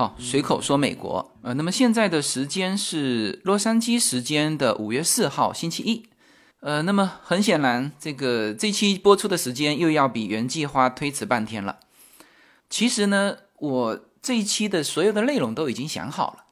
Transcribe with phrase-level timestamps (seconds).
[0.00, 6.08] 好，随口说美国，呃，那么现在的时间是洛杉矶时间的五月四号星期一，
[6.60, 11.80] 呃，那么很显然，这个这期播出的时间又要比原计划推迟半天了。
[12.70, 16.44] 其实呢，我这一期的所有的内容都已经想好了，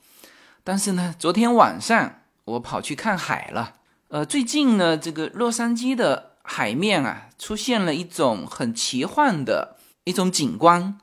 [0.63, 3.77] 但是呢，昨天晚上我跑去看海了。
[4.09, 10.99] 呃，最近呢，这个洛杉矶的海面啊，出现了一种很奇幻的一种景观，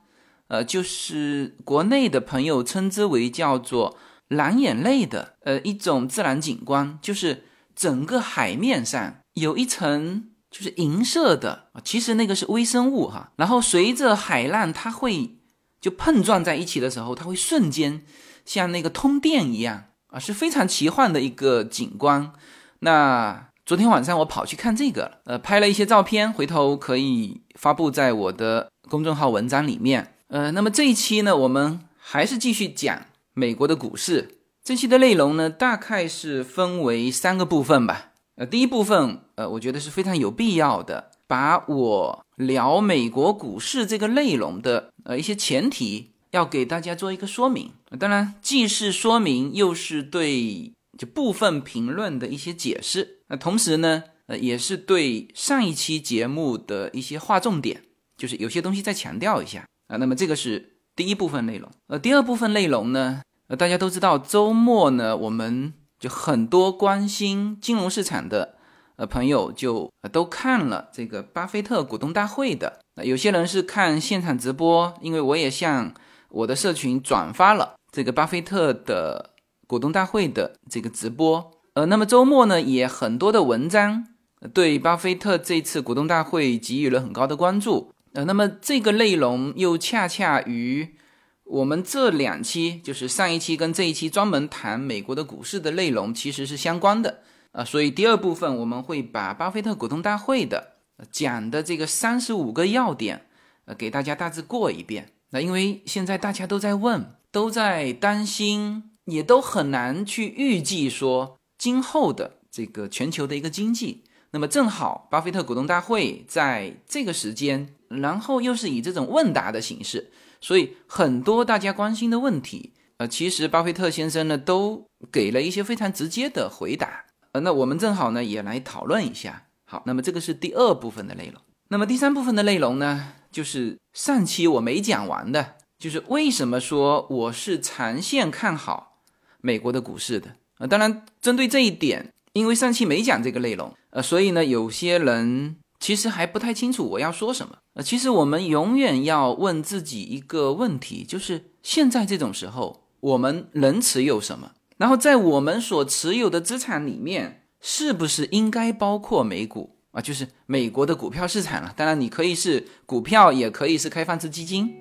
[0.48, 3.96] 呃，就是国内的朋友称之为叫做
[4.28, 15.36] 蓝眼泪的，呃，一种自然景观，就是整个海面上有一层就是银色的，其实那个是微生物哈，然后随着海浪它会
[15.80, 18.04] 就碰撞在一起的时候，它会瞬间
[18.44, 22.32] 像那个通电一样啊，是非常奇幻的一个景观。
[22.80, 30.12] 那昨天晚上我跑去看这个呃，拍了一些照片，回头可以发布在我的公众号文章里面。
[30.28, 34.38] 呃，那么这一期呢，我们还是继续讲美国的股市。
[34.62, 38.12] 这期的内容呢，大概是分为三个部分吧。
[38.36, 47.72] 呃，第一部分，呃，我觉得是非常有必要的，把我聊美国股市这个内容的呃一些前提，要给大家做一个说明。
[47.98, 50.72] 当然，既是说明，又是对。
[50.98, 57.82] 就部分评论的一些解释，那同时呢，呃，也是对上一期节目的一些划重点，
[58.16, 59.96] 就是有些东西再强调一下啊。
[59.96, 68.56] 那么这个是第一部分内容，呃，第二部分内容呢，呃，大家都知道，周末呢，我们就很多关心金融市场的
[68.96, 75.92] 呃朋友就都看了这个巴菲特股东大会的，有些人是看现场直播，因为我也向
[76.30, 79.30] 我的社群转发了这个巴菲特的。
[79.68, 84.06] 股东大会的这个直播，呃，那么周末呢，也很多的文章
[84.54, 90.96] 对巴菲特这次股东大会给予了很高的关注，呃，那么这个内容又恰恰与
[91.44, 97.22] 我们这两期，就是上一期跟这一期专门谈美国的股市的内容其实是相关的，
[97.52, 100.78] 啊，所以第二部分我们会把巴菲特股东大会的
[101.10, 103.26] 讲的这个三十五个要点，
[103.66, 105.12] 呃，给大家大致过一遍。
[105.30, 108.90] 那因为现在大家都在问，都在担心。
[109.06, 114.02] 也都很难去预计说今后的这个全球的一个经济。
[114.36, 120.10] 那么正好，巴菲特股东大会在这个时间，然后又是以这种问答的形式，
[120.42, 127.06] 所以很多大家关心的问题，呃，其实巴菲特先生呢都给了一些非常直接的回答。
[127.32, 129.44] 呃，那我们正好呢也来讨论一下。
[129.64, 131.40] 好，那么这个是第二部分的内容。
[131.68, 138.98] 那么第三部分的内容呢，就是上期我没讲完的，就是为什么说我是长线看好。
[139.40, 147.56] 美国的股市的啊，当然针对这一点，因为上期没讲这个内容，呃，所以呢，有些人其实还不太清楚我要说什么。
[147.72, 154.50] 呃，其实我们永远要问自己一个问题，就是现在这种时候，我们能持有什么？
[154.76, 160.02] 然后在我们所持有的资产里面，是不是应该包括美股啊？
[160.02, 161.72] 就是美国的股票市场了。
[161.74, 164.74] 当然，你可以是股票，也可以是开放式基金，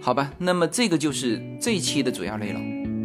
[0.00, 0.32] 好吧？
[0.38, 2.99] 那么这个就是这一期的主要内容。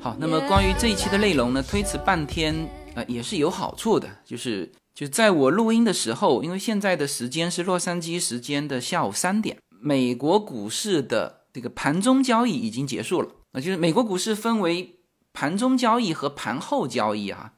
[0.00, 14.98] 好，那么关于这一期的内容呢，推迟半天，呃，也是有好处的，就是就在我录音的时候，因为现在的时间是洛杉矶时间的下午三点，美国股市的这个盘中交易已经结束了，啊，就是美国股市分为
[15.32, 17.52] 盘中交易和盘后交易啊。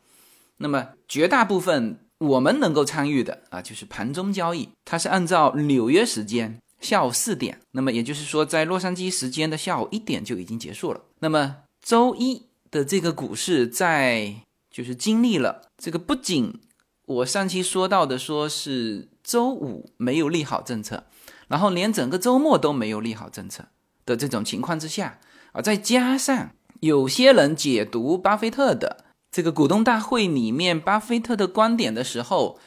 [0.59, 11.01] 那么绝大部分我们能够参与的啊，就是盘中交易，它是按照纽约时间下午四点，那么也就是说在洛杉矶时间的下午一点就已经结束了。
[11.21, 14.35] 那么周一的这个股市在
[14.71, 16.61] 就是经历了这个，不仅
[17.07, 21.05] 我上期说到的说是周五没有利好政策，
[21.49, 23.65] 然后连整个周末都没有利好政策
[24.05, 25.19] 的这种情况之下
[25.53, 26.51] 啊，再加上
[26.81, 29.07] 有些人解读巴菲特的。
[29.31, 32.59] 这个股东大会里面，巴菲特的观点的时候，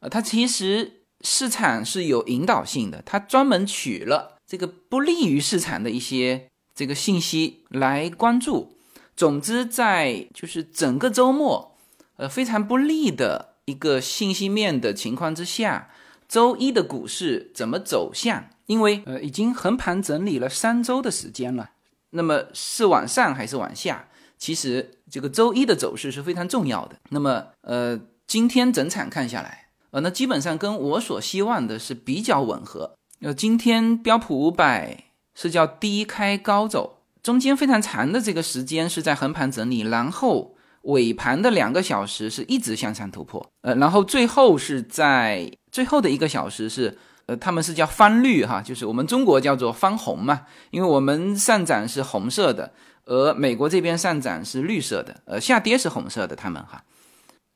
[0.00, 8.76] 呃，他其实市场是有引导性的，他专门取了这个不利于市场的一些这个信息来关注。
[9.14, 11.76] 总之，在就是整个周末，
[12.16, 15.90] 呃，非常不利的一个信息面的情况之下，
[16.26, 18.46] 周一的股市怎么走向？
[18.66, 21.70] 因为呃，已经横盘整理了三周的时间了，
[22.10, 24.08] 那么是往上还是往下？
[24.40, 26.96] 其实这个周一的走势是非常重要的。
[27.10, 32.94] 那么，呃，今天整场看下来，呃，那基本上跟我所希望的是比较吻合。
[33.20, 35.04] 呃，今天标普五百
[35.34, 40.54] 是叫低开高走，中间非常长的这个时间是在横盘整理，然后
[40.84, 46.96] 尾盘的两个小时是一直向上突破，呃，然后最后是在最后的一个小时是，
[47.26, 52.72] 呃，他们是叫翻绿哈，就是我们中国叫做翻红嘛，因为我们上涨是红色的，
[53.10, 56.84] 而美国这边上涨是绿色的，呃，下跌是红色的，他们哈，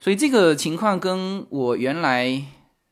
[0.01, 2.43] 所以这个情况跟我原来，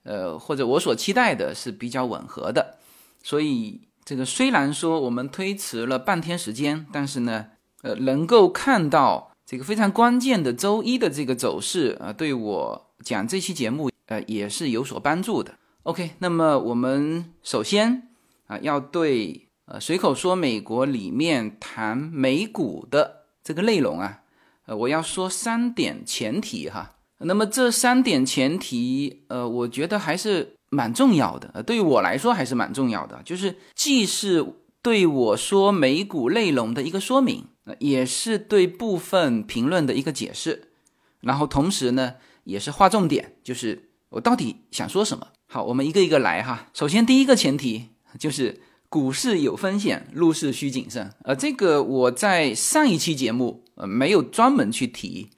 [0.04, 2.78] 呃，或者我所期待的是比较吻合的，
[3.22, 3.82] 所以。
[4.04, 7.46] 这个虽然说我们推迟了半天时间，但是呢，
[7.82, 15.54] 呃，能够看到这个非常关键的周一的这个走势啊，对我讲这期节目呃也是有所帮助的。
[15.84, 18.08] OK，那么我们首先
[18.48, 24.20] 啊要对呃随口说美国里面谈美股的这个内容啊，
[24.66, 26.96] 呃我要说三点前提哈。
[27.24, 30.54] 那么这三点前提，呃，我觉得还是。
[30.74, 37.44] 蛮重要的，呃，对于我来说还是蛮重要的，就是既是对我说美股内容的一个说明，
[37.78, 40.72] 也是对部分评论的一个解释，
[41.20, 42.14] 然后同时呢，
[42.44, 45.26] 也是划重点，就是我到底想说什么。
[45.46, 46.70] 好，我们一个一个来哈。
[46.72, 51.10] 首先，第一个前提就是股市有风险，入市需谨慎。
[51.24, 55.30] 呃，这个我在上一期节目呃没有专门去提，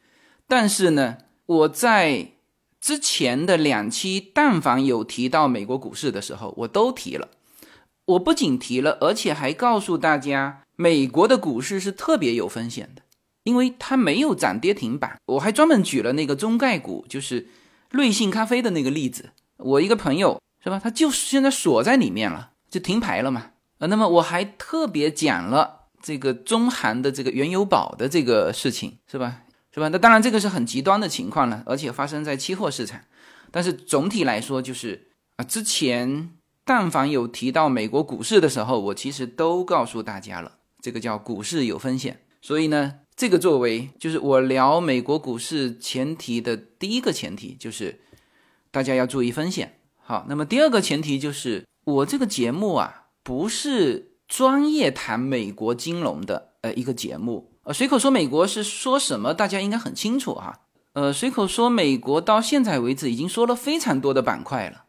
[0.49, 2.33] 但是呢，我在。
[2.81, 7.31] 之前的两期，但凡有提到美国股市的时候，我都提了。
[8.05, 13.01] 我不仅提了，而且还告诉大家，美国的股市是特别有风险的，
[13.45, 15.19] 因为它没有涨跌停板。
[15.25, 17.47] 我还专门举了那个中概股，就是
[17.91, 19.31] 瑞幸咖啡的那个例子。
[19.57, 23.53] 我一个朋友是吧，他就是现在锁在里面了，就停牌了嘛。
[23.79, 29.43] 呃，那么我还特别讲了这个中韩的这个原油宝的这个事情，是吧？
[29.73, 29.87] 是吧？
[29.91, 33.01] 那当然，这个是很极端的情况了，而且发生在期货市场。
[33.53, 36.31] 但是总体来说，就是啊，之前
[36.65, 42.23] 但凡有提到美国股市的时候，我其实都告诉大家了，这个叫股市有风险。
[42.43, 48.01] 所以呢，这个作为就是我聊美国股市前提的第一个前提，就是
[48.73, 49.79] 大家要注意风险。
[50.03, 57.51] 好，那么第二个前提就是我这个节目啊，不是专业谈美国金融的呃一个节目。
[57.65, 59.35] 呃，随口说美国是说什么？
[59.35, 60.61] 大家应该很清楚哈。
[60.95, 64.85] 呃，随口说美国到现在为止已经说了非常多的板块了：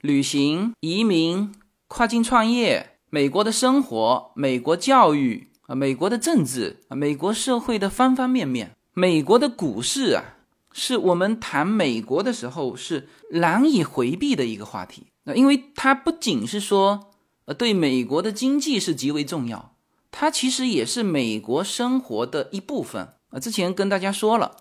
[0.00, 1.52] 旅行、移民、
[1.88, 8.76] 跨境创业、美国的生活、美国教育啊、美国的政治啊、美国社会的方方面面。
[8.94, 10.24] 美国的股市啊，
[10.72, 15.08] 是我们谈美国的时候是难以回避的一个话题。
[15.24, 17.12] 那因为它不仅是说，
[17.44, 19.76] 呃，对美国的经济是极为重要。
[20.10, 23.38] 它其实也是美国生活的一部分啊。
[23.38, 24.56] 之前跟大家说了，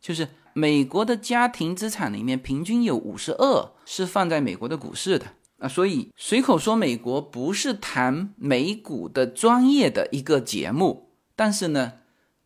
[0.00, 5.26] 就是美国的家庭资产里面平均有五十二是放在美国的股市的
[5.58, 5.68] 啊。
[5.68, 11.94] 所以随口说美国不是谈美股的专业的一个节目，但是呢，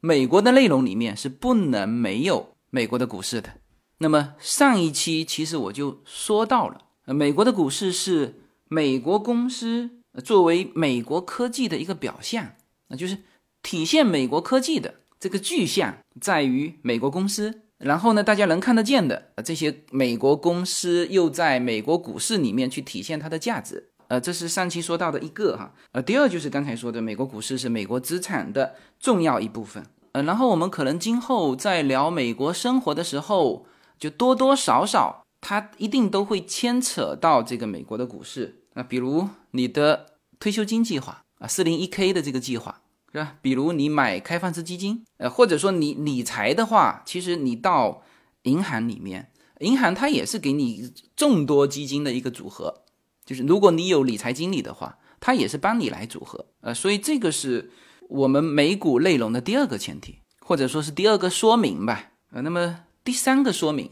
[0.01, 3.51] 美国的内容里面是不能没有美国的股市的。
[3.99, 9.91] 那么上一期其实我就说到了，美国的股市是美国公司。
[10.25, 12.55] 作为美国科技的一个表象，
[12.89, 13.19] 那就是
[13.63, 17.61] 体现美国科技的这个具象在于美国公司。
[17.77, 23.91] 然后呢，大家能看得见的这些美国公司又在美国股市里面去体现它的价值。
[24.09, 25.73] 呃，这是上期说到的一个哈。
[25.93, 29.85] 呃，第二就是刚才说的，美国股市是美国资产的重要一部分。
[30.13, 33.67] 呃，然后我们可能今后在聊美国生活的时候，
[34.01, 38.63] 就多多少少它一定都会牵扯到这个美国的股市。
[38.75, 43.37] 那比如你的退休金计划啊，四零一 k 的这个计划是吧？
[43.41, 48.03] 比如你买开放式基金，呃，或者说你理财的话，其实你到
[48.43, 52.83] 银行里面，银行它也是给你众多基金的一个组合，
[53.25, 57.73] 就是如果你有理财经理的话，它也是帮你来组合，呃，所以这个是
[58.09, 62.13] 我们美股内容的第二个前提，或者说是第二个说明吧。
[62.31, 63.91] 呃，那么第三个说明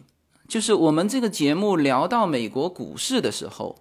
[0.49, 3.77] 就是我们这个节目聊到美国股市的时候。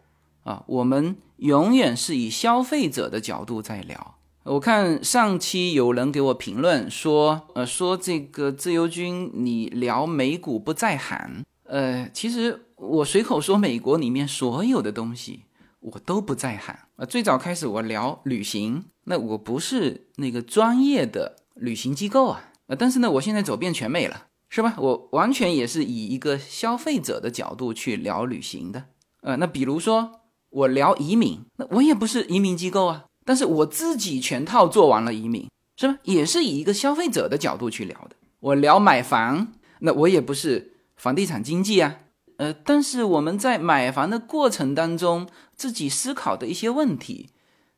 [0.46, 4.16] 啊，我们永远是以消费者的角度在聊。
[4.44, 11.44] 我看上期有人给我评论说，呃，说这个自由军你聊美股不在行。
[11.64, 15.46] 呃，其实我随口说美国里面所有的东西
[15.80, 16.76] 我都不在行。
[16.98, 22.52] 呃，最早开始我聊旅行，那我不是那个专业的旅行机构啊。
[22.68, 24.76] 呃，但是呢，我现在走遍全美了，是吧？
[24.78, 28.86] 我完全也是以一个消费者的角度去聊旅行的。
[29.22, 30.22] 呃，那比如说。
[30.56, 35.98] 我聊移民，那我也不是移民机构啊，但是我自己全套做完了移民，是吧？
[36.04, 38.16] 也是以一个消费者的角度去聊的。
[38.40, 41.98] 我聊买房，那我也不是房地产经济啊，
[42.38, 47.32] 呃，但是我们在买房的过程当中，自己思考的一些问题，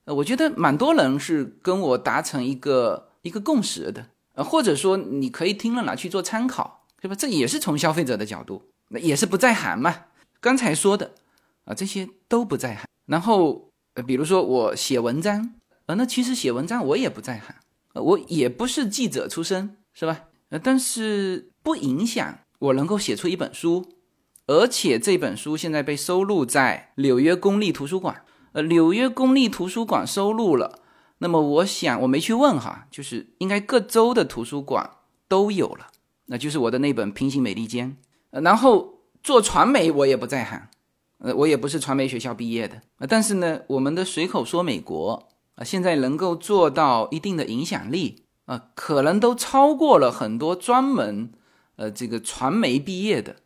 [0.05, 7.15] 呃，我觉得蛮多人是跟我达成一个一个共识的，呃，或者说你可以听了拿去做参考，对吧？
[7.15, 10.05] 这也是从消费者的角度，那也是不在行嘛。
[10.39, 11.15] 刚才说的
[11.65, 12.85] 啊，这些都不在行。
[13.07, 15.55] 然后，呃，比如说我写文章，
[15.87, 17.55] 呃，那其实写文章我也不在行，
[17.95, 20.25] 我也不是记者出身，是吧？
[20.49, 23.93] 呃，但是不影响我能够写出一本书，
[24.45, 28.23] 而且这本书现在被收录在纽约公立图书馆。
[28.51, 30.79] 呃，纽约公立图书馆收录了，
[31.19, 34.89] 那么我想我没去问哈，就是应该各州的图书馆
[35.27, 35.87] 都有了，
[36.27, 37.91] 那就是我的那本《平行美利坚》。
[38.29, 40.67] 呃，然后做传媒我也不在行，
[41.19, 51.31] 呃，我也不是传媒学校毕业的呃，但是呢，我们的随口说美国啊，现在能够做到一定的影响力啊，可能都超过了很多专门
[51.77, 53.37] 呃这个传媒毕业的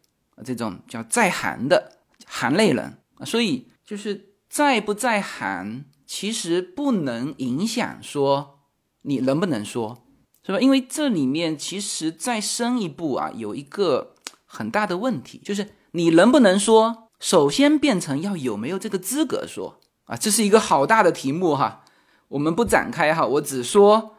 [0.44, 1.94] 这种叫在行的
[2.26, 4.28] 行内人啊，所以就是。
[4.52, 8.60] 在不在行，其实不能影响说
[9.04, 10.04] 你能不能说，
[10.46, 10.60] 是吧？
[10.60, 14.14] 因为这里面其实再深一步啊，有一个
[14.46, 21.86] 很大的问题，就是你能不能说，首先变成要有没有这个资格说啊，这是一个好大的题目哈。
[22.28, 24.18] 我们不展开哈，我只说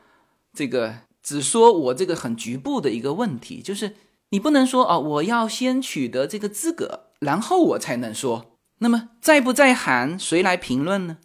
[0.55, 3.97] 这个，只说我这个很局部的一个问题，就是
[4.31, 8.57] 你不能说啊，我要先取得这个资格，然后我才能说。
[8.79, 11.19] 那么在不在行，谁来评论呢？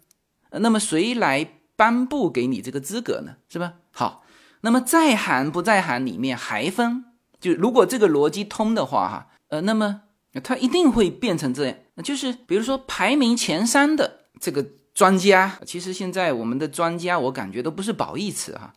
[0.50, 3.36] 那么谁来颁布给你这个资格呢？
[3.48, 3.74] 是吧？
[3.92, 4.24] 好，
[4.62, 7.04] 那么在行不在行里面还分，
[7.40, 10.02] 就如果这个逻辑通的话，哈，呃，那么
[10.42, 14.64] 它一定会变成这样，就是比如说排名前三的这个
[14.94, 18.72] 专家，其实现在我们的专家，我感觉都不是褒义词哈，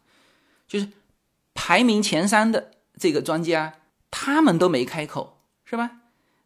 [0.67, 0.87] 就是
[1.53, 3.73] 排名前三的这个专家，
[4.09, 5.91] 他们都没开口，是吧？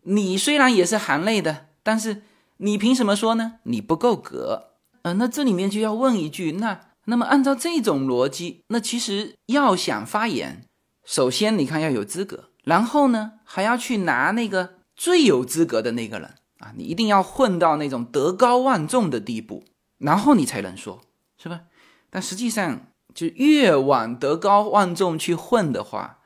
[0.03, 1.67] 你虽然也是行内的。
[1.85, 2.23] 但是
[2.57, 3.59] 你凭什么说呢？
[3.61, 4.71] 你不够格，
[5.05, 10.65] 呃，那这里面就要问一句，那那么按照这种逻辑，那其实要想发言，
[11.05, 19.63] 首先你看要有资格，然后呢还要去拿那个最有资格的那个人啊，你一定要混到那种德高望重的地步，
[19.99, 20.99] 然后你才能说，
[21.37, 21.61] 是吧？
[22.09, 26.17] 但实际上就越往德高望重去混的话，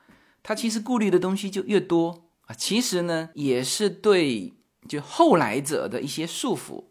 [0.42, 2.56] 他其实顾虑的东西就越多啊。
[2.56, 4.54] 其实呢，也是对。
[4.88, 6.86] 就后来者的一些束缚，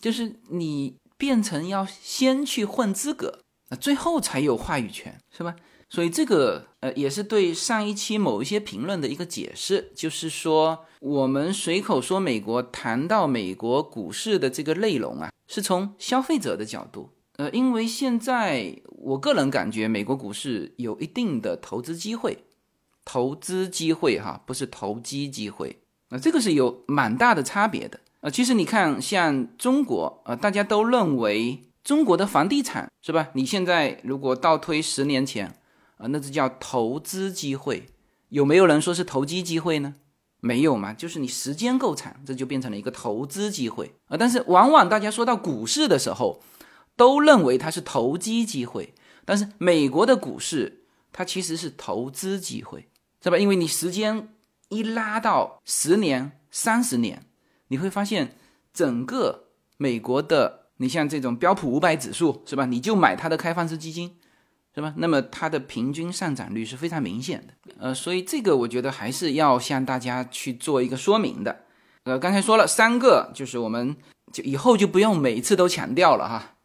[0.00, 3.38] 就是你变成要先去混资格，
[3.70, 5.56] 那最后才有话语权，是吧？
[5.88, 22.44] 所以这个呃也是对上一期某一些评论的一个解释，就是说我们随口说美国谈到美国股市的这个内容啊，是从消费者的角度，呃，因为现在我个人感觉美国股市有一定的投资机会，
[23.02, 25.78] 投资机会哈，不是投机机会。
[26.10, 28.30] 那这个是有蛮大的差别的啊！
[28.30, 33.28] 其实你看，像中国啊，大家都认为中国的房地产是吧？
[33.34, 35.46] 你现在如果倒推十年前
[35.98, 37.86] 啊，那这叫投资机会，
[38.30, 39.96] 有没有人说是投机机会呢？
[40.40, 44.16] 没有嘛，就是你时间够长，这就变成了一个投资机会啊！
[44.16, 46.42] 但是往往大家说到股市的时候，
[46.96, 48.94] 都认为它是投机机会，
[49.26, 52.88] 但是美国的股市它其实是投资机会，
[53.22, 53.36] 是吧？
[53.36, 54.30] 因为你时间。
[54.70, 57.26] 一拉到十年、三十年，
[57.68, 58.36] 你会发现
[58.72, 62.66] 整个美国的，你像这种标普五百指数是吧？
[62.66, 64.16] 你就买它的开放式基金，
[64.74, 64.94] 是吧？
[64.96, 67.72] 那么它的平均上涨率是非常明显的。
[67.78, 71.64] 呃，所以这个我觉得还是要向大家去做一个说明的。
[72.04, 73.96] 呃，刚才说了三个，就是我们
[74.32, 76.56] 就以后就不用每次都强调了哈。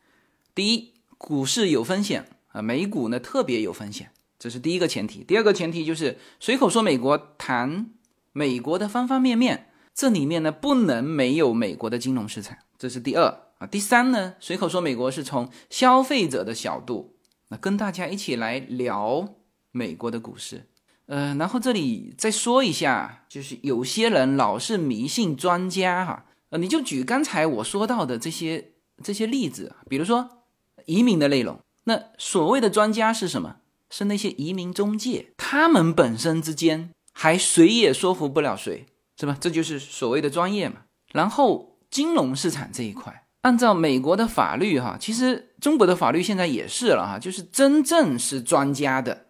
[0.53, 5.23] 第一，股市有风险啊，美股呢特别有风险，这是第一个前提。
[5.23, 7.91] 第二个前提就是随口说美国谈。
[8.31, 9.68] 美国的方方面面，
[9.99, 13.25] 这里面呢不能没有美国的金融市场，这是第二
[13.57, 13.67] 啊。
[13.67, 17.17] 第三呢，随口说美国是从消费者的角度，
[17.49, 19.27] 那跟大家一起来聊
[19.73, 20.69] 美国的股市。
[21.07, 28.71] 呃，然后这里再说一下，就是有些人老是迷信专家哈，呃，你就举刚才我说到的这些
[29.03, 30.45] 这些例子，比如说
[30.85, 33.57] 移民的内容，那所谓的专家是什么？
[33.89, 36.91] 是那些移民中介，他们本身之间。
[37.11, 38.85] 还谁也说服不了谁，
[39.19, 39.35] 是吧？
[39.37, 40.77] 这就是所谓的专业嘛。
[41.11, 49.25] 然后金融市场这一块，按照美国的法律哈，其实中国的法律现在也是了哈，就是真正是专家的，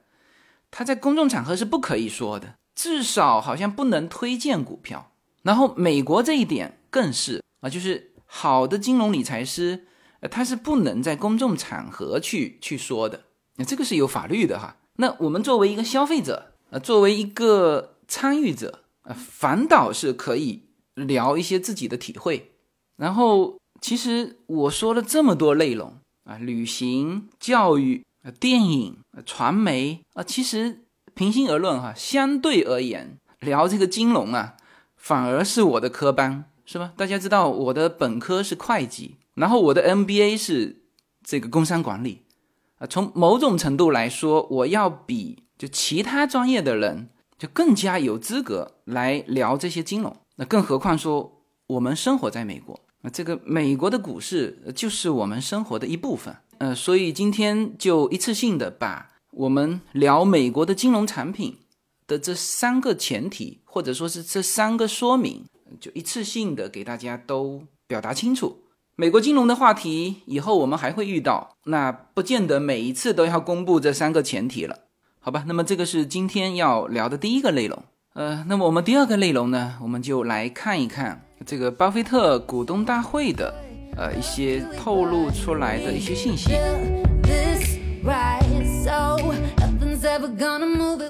[0.69, 5.11] 他在公众场合是不可以说的，至少好像不能推荐股票。
[5.41, 9.87] 然后美国这一点更是啊，就是好的金融理财师，
[10.19, 13.21] 呃，他是不能在公众场合去去说的，
[13.55, 14.75] 那这个是有法律的哈。
[14.97, 16.45] 那我们作为一个消费者。
[16.71, 20.61] 呃，作为一个参与者，呃，反倒是可以
[20.93, 22.51] 聊一些自己的体会。
[22.95, 28.05] 然后，其实我说了这么多内容，啊，旅行、教育、
[28.39, 30.85] 电影、传媒啊，其实
[31.15, 34.55] 平心而论哈，相对而言，聊这个金融啊，
[34.95, 36.93] 反而是我的科班，是吧？
[36.95, 40.83] 大家知道我的本科是会计，然后我的 MBA 是
[41.23, 42.21] 这个工商管理
[42.77, 50.15] 啊，从某种程度来说，我要比就其他专业的人就更加有资格来聊这些金融。
[50.35, 52.79] 那更何况说我们生活在美国。
[53.01, 61.57] 那这个美国的股市就是我们生活的一部分，呃，所以今天就一次性的把我们聊美国的金融产品
[62.05, 65.45] 的这三个前提，或者说是这三个说明，
[65.79, 68.63] 就一次性的给大家都表达清楚。
[68.97, 74.77] 美国金融的话题以后我们还会遇到，那不见得每一次都要公布这三个前提了，
[75.29, 75.43] 好吧？
[75.45, 77.83] 那么这个是今天要聊的第一个内容，
[78.15, 81.21] 呃，那么我们第二个内容呢，我们就来看一看。
[81.45, 83.53] 这个巴菲特股东大会的，
[83.95, 86.49] 呃，一些透露出来的一些信息。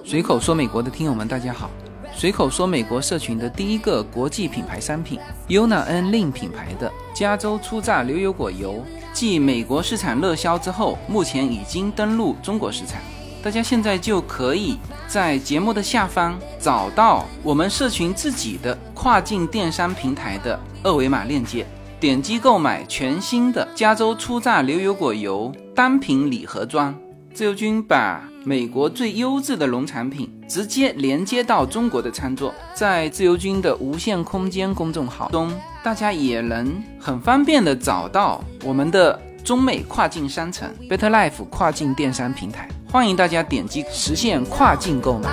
[0.04, 1.72] 随口说美国的听友们，大家好。
[2.14, 8.84] 随口说美国社群的第一个国际品牌商品，Yona N Lin 品牌的加州初榨牛油果油，
[9.14, 13.00] 继美国市场热销之后，目前已经登陆中国市场。
[13.42, 14.78] 大家现在就可以
[15.08, 21.66] 在节目的下方找到我们社群自己的跨境电商平台的二维码链接，
[22.02, 26.94] 点击购买全新的加州初榨牛油果油单品礼盒装。
[27.34, 35.50] 自由军把美国最优质的农产品直接连接到中国的餐桌，在自由军的无限空间公众号中，
[35.82, 42.68] 大家也能很方便的找到我们的中美跨境商城 Better Life 跨境电商平台。
[42.92, 45.30] 欢迎大家点击实现跨境购买。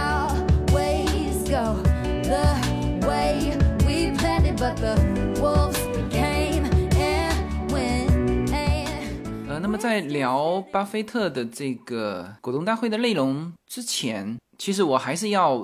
[9.49, 15.55] 呃，那么在聊巴菲特的这个股东大会的内容之前，其实我还是要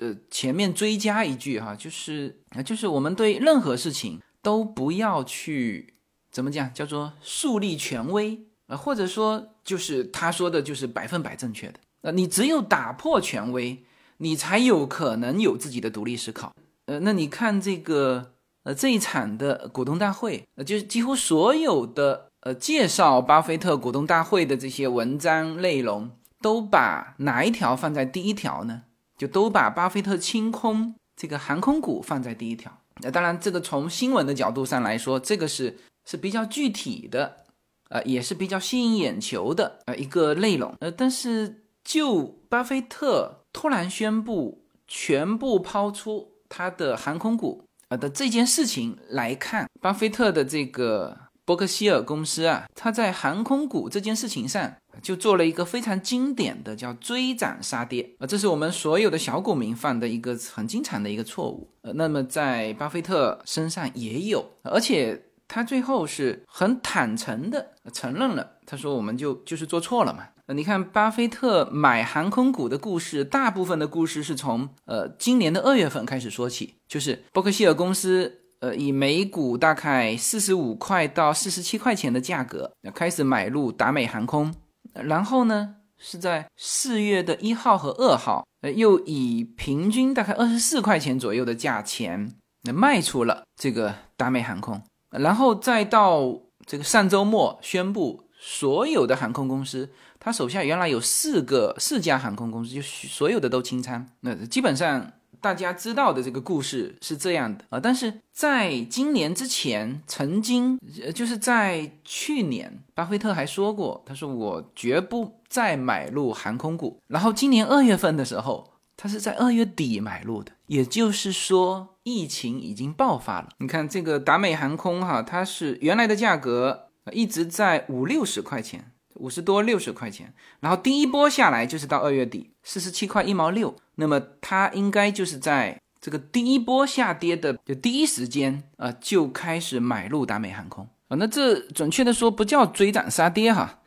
[0.00, 5.94] 呃前面追加一句哈，就是啊，就是我们对任何事情都不要去
[6.32, 8.40] 怎么讲，叫做树立权威。
[8.68, 11.74] 呃，或者说就是他说的，就是百分百正确的。
[12.02, 13.84] 呃，你只有打破权威，
[14.18, 16.52] 你才有可能有自己的独立思考。
[16.86, 18.32] 呃，那你看这个
[18.64, 28.82] 呃这一场的股东大会，呃，就是几乎所有的呃介绍巴菲特股东大会的这些文章内容，都把哪一条放在第一条呢？
[29.16, 32.70] 就都把巴菲特清空这个航空股放在第一条。
[33.00, 37.45] 那当然，这个从新闻的角度上来说，这个是是比较具体的。
[37.88, 65.22] 呃，也是比较吸引眼球的呃一个内容，呃，但是就巴菲特突然宣布全部抛出他的航空股啊的这件事情来看，巴菲特的这个伯克希尔公司啊，他在航空股这件事情上就做了一个非常经典的叫追涨杀跌啊，这是我们所有的小股民犯的一个很经常的一个错误，呃，那么在巴菲特身上也有，而且。
[65.48, 70.28] 他最后是很坦诚的承认了，他说我们就就是做错了嘛。
[70.54, 84.54] 你看巴菲特买航空股的故事，大部分的故事是从呃今年的二月份开始说起，就是伯克希尔公司呃以每股大概四十五块到四十七块钱的价格开始买入达美航空，
[84.94, 92.32] 然后呢是在四月的一号和二号，呃又以平均大概二十四块钱左右的价钱
[92.72, 94.80] 卖出了这个达美航空。
[95.10, 104.06] 然后再到这个上周末宣布，所有的航空公司，他手下原来有四个四家航空公司，就所有的都清仓。
[104.20, 107.80] 那基本上大家知道的这个故事是这样的啊。
[107.80, 110.78] 但是在今年之前，曾经
[111.14, 117.00] 就是在去年，巴菲特还说过，他说我绝不再买入航空股。
[117.06, 118.72] 然后今年二月份的时候。
[118.98, 123.48] 他是在二月底买入的，也就是说疫情已经爆发了。
[123.58, 143.80] 你看这个达美航空哈，它是原来的价格一直在五六十块钱，五十多六十块钱，然后第一波下来就是到二月底四十七块一毛六，那么它应该就是在这个第一波下跌的就第一时间啊就开始买入达美航空啊，那这准确的说不叫追涨杀跌哈，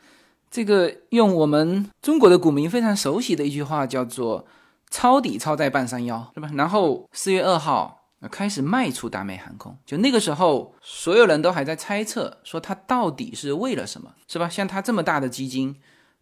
[0.51, 4.45] 这个用我们中国的股民非常熟悉的一句话叫做。
[4.91, 6.49] 抄底抄在半山腰是吧？
[6.55, 14.49] 然后四月二号开始卖出达美航空，就那个时候所有人都还在猜测，说他到底是为了什么，是吧？
[14.49, 15.77] 像他这么大的基金，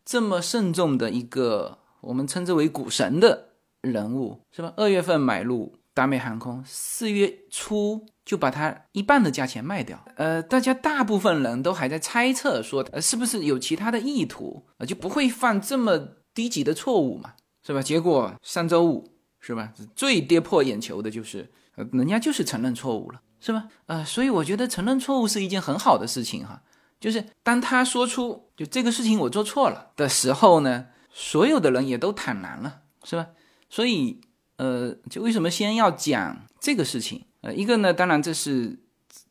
[0.05, 4.73] 这么慎重的一个我们称之为股神的人物，是吧？
[4.77, 9.99] 二月份买入达美航空，四月初就把它一半的价钱卖掉。
[10.15, 14.85] 呃，大家大部分人都还在猜测说，呃，是不是有其他的意图啊？
[14.85, 15.97] 就不会犯这么
[16.35, 17.33] 低级的错误嘛，
[17.65, 17.81] 是吧？
[17.81, 19.73] 结果上周五是吧？
[19.95, 23.69] 最跌破眼球的就是，呃，人家就是承认错误了，是吧？
[23.85, 26.61] 呃，所以我觉得承认错误是一件很好的事情哈。
[26.99, 33.27] 就是当他说出就这个事情我做错了的时候呢，所有的人也都坦然了，是吧？
[33.69, 34.19] 所以，
[34.55, 37.25] 呃，就为什么先要讲这个事情？
[37.41, 38.79] 呃，一个呢，当然这是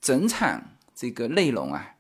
[0.01, 1.97] 整场这个内容啊，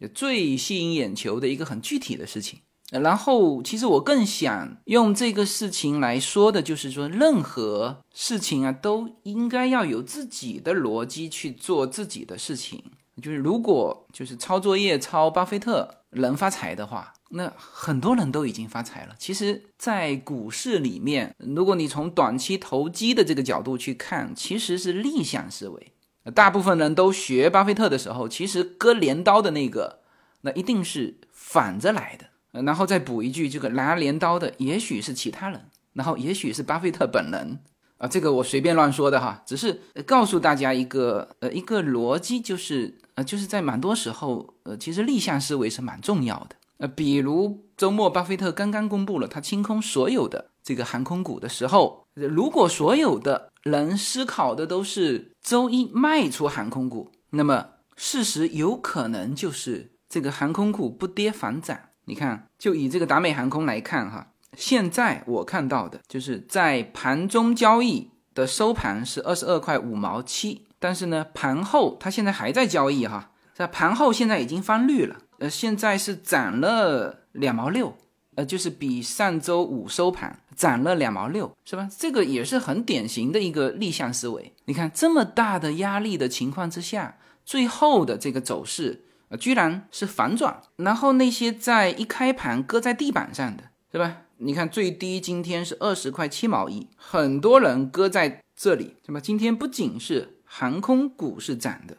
[0.00, 2.60] 就最吸引眼球的一个很具体的事情。
[2.90, 12.82] 然后，其实我更想用这个事情来说的，就是说，任何事情啊，都应该要有自己的逻辑去做自己的事情。
[13.22, 17.12] 就是如果就是抄作业抄巴菲特能发财的话。
[17.32, 19.14] 那很多人都已经发财了。
[19.16, 25.92] 其实，在股市里面，如果你从短期投机的这个角度去看，其实是逆向思维。
[26.34, 30.00] 大部分人都学巴菲特的时候，其实割镰刀的那个，
[30.40, 32.26] 那一定是反着来的。
[32.52, 35.60] 然后再补一句，这个拿镰刀的也许是其他人，
[35.92, 37.58] 然后也许是巴菲特本人
[37.98, 38.08] 啊。
[38.08, 46.56] 这个我随便乱说的哈，只是告诉大家一个呃一个逻辑，就是呃就是在蛮多时候，呃其实逆向思维是蛮重要的。
[46.78, 61.78] 呃，比如周末巴菲特刚刚公布了他清空所有的这个航空股的时候，如果所有的人思考的都是周一卖出航空股，那么事实有可能就是这个航空股不跌反涨。
[62.10, 75.18] 你看，就以这个达美航空来看哈，现在我看到的就是在盘中交易的收盘是二十二块五毛七，但是呢，盘后它现在还在交易哈，在盘后现在已经翻绿了。
[75.38, 77.96] 呃，现在是涨了两毛六，
[78.34, 81.88] 呃，就是比上周五收盘涨了两毛六，是吧？
[81.96, 84.52] 这个也是很典型的一个逆向思维。
[84.64, 90.60] 你看这么大的压力的情况之下，最后的这个走势，呃，居然是反转。
[90.76, 94.18] 然后那些在一开盘搁在地板上的，是吧？
[94.36, 99.18] 你看最低今天是二十块七毛一，很多人搁在这里，是吧？
[99.18, 101.96] 今天不仅是航空股是涨的。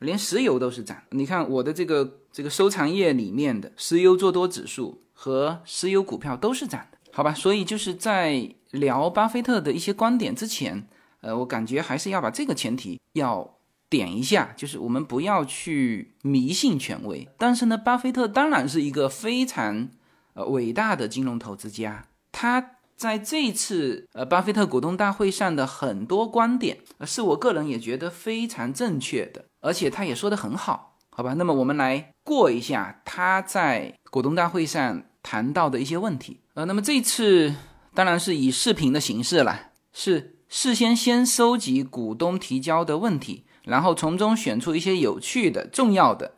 [0.00, 7.32] 连石油都是涨，你看我的这个这个收藏页里面的石油做多指数和石油股票都是涨的，好吧？
[7.32, 10.86] 所以就是在聊巴菲特的一些观点之前，
[11.20, 13.53] 呃，我感觉还是要把这个前提要
[13.94, 17.28] 点一下，就是我们不要去迷信权威。
[17.38, 19.88] 但是呢，巴菲特当然是一个非常
[20.34, 29.44] 呃伟大的金融投资家，他在这次呃巴菲特股东大会上的很多观点，是我个人也觉得非常正确的。
[29.60, 31.34] 而且他也说的很好，好吧？
[31.34, 36.40] 那么我们来过一下他在股东大会上谈到的一些问题。
[36.54, 37.54] 呃，那么这次
[37.94, 46.32] 当然是以视频的形式了，是事先先收集股东提交的问题，然后从中选出一些有趣的、重要的，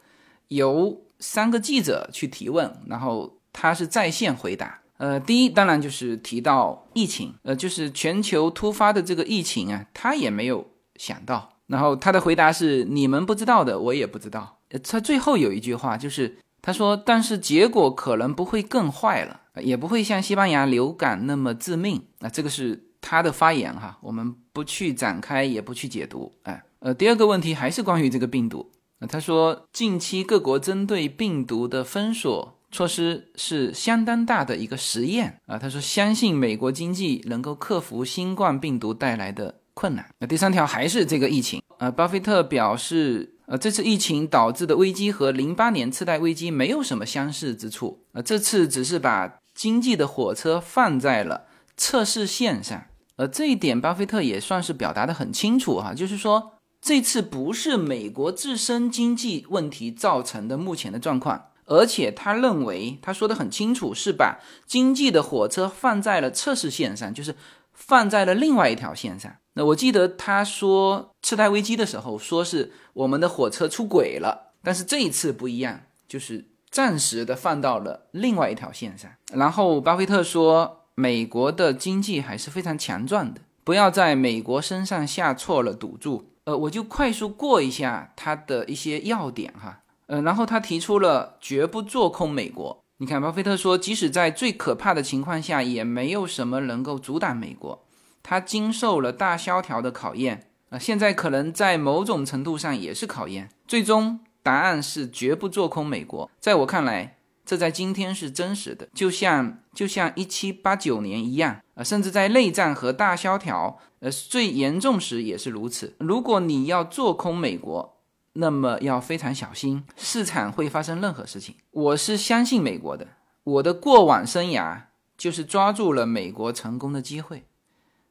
[0.49, 4.81] 由三个记者去提问，然后他是在线回答。
[4.99, 11.51] 呃，第一当然就是提到疫情，呃，就是全球突发的这个疫情啊，他也没有想到。
[11.67, 26.33] 然后他的回答是：“你们不知道的，我也不知道。”他最后有一句话，就是他说：“但是结果可能不会更坏了，也不会像西班牙流感那么致命。”那这个是他的发言哈，我们不去展开，也不去解读。
[26.45, 28.71] 哎，呃，第二个问题还是关于这个病毒。
[29.01, 35.59] 那他说，近期各国针对病毒的封锁措施是相当大的一个实验啊。
[35.59, 39.63] 他说，相信美国经济能够克服新冠病毒带来的。
[39.75, 40.07] 困难。
[40.21, 41.61] 那第三条还是这个疫情。
[41.79, 48.05] 呃，巴菲特表示，呃，这次疫情导致的危机和零八年次贷危机没有什么相似之处。
[48.13, 51.47] 呃，这次只是把经济的火车放在了
[51.77, 52.85] 测试线上。
[53.17, 67.35] 呃，这一点巴菲特也算是表达的很清楚哈，就是说这次不是美国自身经济问题造成的目前的状况，而且他认为他说的很清楚，是把经济的火车放在了测试线上，就是
[67.73, 69.33] 放在了另外一条线上。
[69.55, 79.11] 那我记得他说次贷危机的时候，说是我们的火车出轨了，但是这一次不一样，就是暂时的放到了另外一条线上。
[79.33, 86.31] 然后巴菲特说，美国的经济还是非常强壮的，不要在美国身上下错了赌注。
[86.47, 89.83] 呃，我就快速过一下他的一些要点哈。
[90.07, 92.83] 呃，然后他提出了绝不做空美国。
[92.99, 97.85] 你看，巴菲特说，即使在最可怕的情况下，也没有什么能够阻挡美国。
[98.23, 103.51] 他经受了大萧条的考验啊，现在可能在某种程度上也是考验。
[103.67, 106.31] 最终答案是绝不做空美国。
[106.39, 107.16] 在我看来，
[107.47, 115.95] 这在今天是真实的，就像就像一七八九年一样啊，甚至在内战和大萧条呃最严重时也是如此。
[116.01, 117.97] 如果你要做空美国，
[118.33, 121.55] 那么要非常小心，市场会发生任何事情。
[121.71, 123.07] 我是相信美国的，
[123.45, 124.83] 我的过往生涯
[125.17, 127.45] 就是抓住了美国成功的机会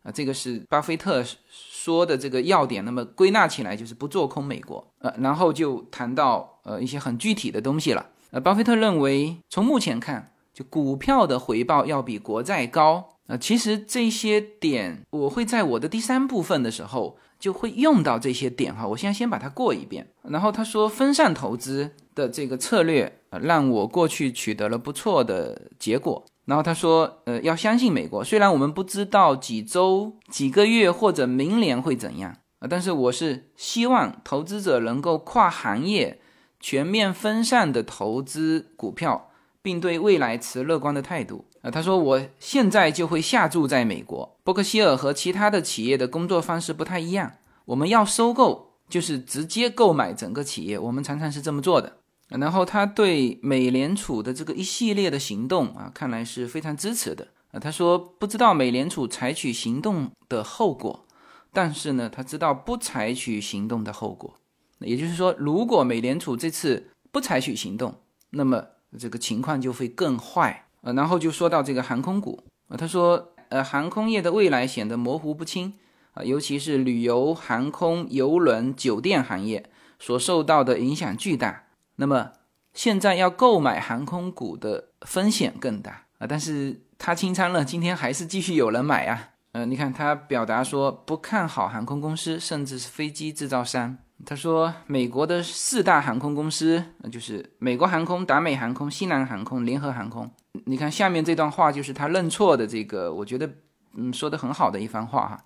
[0.04, 2.86] 啊，这个是巴菲特说的这个要点。
[2.86, 8.12] 那么归纳起来就是不做空美国，呃，然后就谈到呃一些很具体的东西了。
[8.36, 13.12] 呃，巴菲特认为，从目前看，就股票的回报要比国债高。
[13.28, 18.86] 呃，其实这些点我会在我的第三部分的时候就会用到这些点哈。
[18.86, 20.06] 我现在先把它过一遍。
[20.24, 26.26] 然后他说，分散投资的这个策略呃，让我过去取得了不错的结果。
[26.44, 36.20] 然后他说，呃，要相信美国，虽然我们不知道几周、几个月或者明年会怎样啊，但是我是希望投资者能够跨行业。
[36.68, 39.30] 全面分散的投资股票，
[39.62, 41.46] 并对未来持乐观的态度。
[41.62, 44.36] 啊，他说：“我现在就会下注在美国。
[44.44, 47.34] 伯克希尔和其他的企业的工作方式不太一样。
[47.66, 50.80] 我们要收购，就是直接购买整个企业。
[50.80, 51.98] 我们常常是这么做的。
[52.30, 57.28] 然后他对美联储的这个一系列的行动啊，看来是非常支持的。
[57.52, 61.06] 啊，他说不知道美联储采取行动的后果，
[61.54, 64.34] 但是呢，他知道不采取行动的后果。”
[64.80, 67.96] 也就是说，如果美联储这次不采取行动，
[68.32, 68.66] 那么
[69.00, 70.66] 这个情况就会更坏。
[70.82, 75.74] 呃，然后就说到这个航空股啊，他说，呃，航空业的未来显得模糊不清
[76.14, 81.64] 啊，尤其是旅游、航空、邮轮、酒店行业所受到的影响巨大。
[81.96, 82.34] 那么
[82.74, 89.30] 现在要购买航空股的风险更大啊，但是他清仓了，今天还是继续有人买啊。
[89.54, 93.98] 呃，你看他表达说不看好航空公司，甚至是飞机制造商。
[94.26, 100.30] 他说，美国的四大航空公司，就是美国航空、达美航空、西南航空、联合航空。
[100.66, 103.48] 你看下面这段话，就是他认错的这个，我觉得，
[103.96, 105.44] 嗯，说的很好的一番话哈。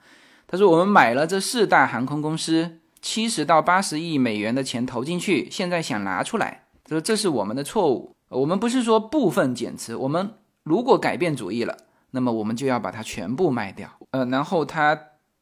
[0.47, 8.15] 他说，我们买了这四大航空公司七十到八十亿美元的钱投进去，现在想拿出来，他说这是我们的错误。
[8.29, 11.75] 我们不是说部分减持，我们如果改变主意了，
[12.11, 13.89] 那么我们就要把它全部卖掉。
[14.11, 14.97] 呃，然后他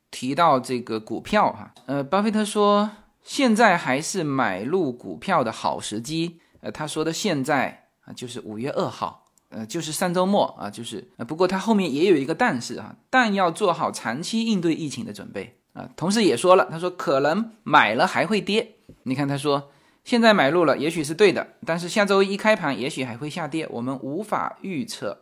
[0.09, 2.89] 提到这个股票哈，呃，巴菲特说。
[3.27, 6.39] 现在还是买入股票的好时机。
[6.61, 15.89] 呃，他说的现在啊，就是五月二号，呃，就是上周末啊，就是，不过他后面也有一个但是啊，但要做好长期应对疫情的准备啊。
[15.97, 18.75] 同时也说了，他说可能买了还会跌。
[19.03, 19.71] 你看他说
[20.05, 25.21] 现在买入了，也许是对的，但是下周一开盘也许还会下跌，我们无法预测，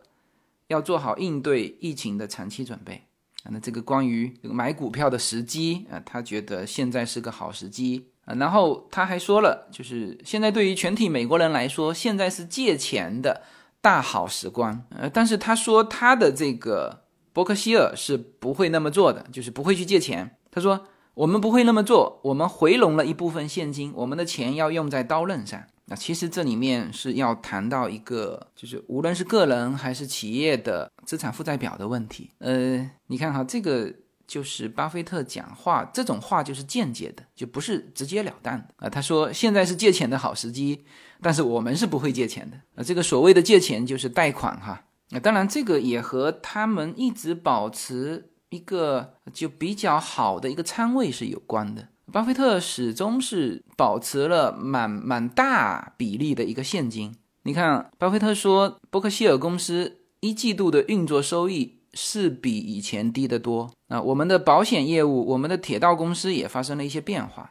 [0.68, 3.02] 要做好应对疫情的长期准备。
[3.52, 8.34] 那这个关于这个买股票的时机啊，他觉得现在是个好时机啊。
[8.34, 13.42] 然后他还说了，就是现在对于全体美国人来说，现在是借钱的
[13.80, 14.84] 大好时光。
[14.90, 20.36] 呃，但是他说他的这个伯克希尔是不会那么做的，就是不会去借钱。
[20.50, 25.62] 他说我们不会那么做，我们回笼了一部分现金，我们的钱要用在刀刃上。
[25.88, 32.30] 那其实这里面是要谈到一个，就是无论是个人还是企业的资产负债表的问题。
[32.38, 33.92] 呃，你看哈，这个
[34.26, 38.88] 就是巴菲特讲话这种话就是间接的，就不是直截了当的啊。
[38.88, 40.84] 他说现在是借钱的好时机，
[41.22, 42.82] 但是我们是不会借钱的啊。
[42.82, 44.82] 这个所谓的借钱就是贷款哈。
[45.10, 51.86] 那当然这个也和他们一直保持一个就比较好的一个仓位是有关的。
[52.16, 57.14] 巴菲特始终是保持了蛮蛮大比例的一个现金。
[57.42, 63.70] 你看，巴菲特说，伯克希尔公司一季度的运作收益是比以前低得多。
[63.88, 67.50] 啊，我们的保险业务，我们的铁道公司也发生了一些变化。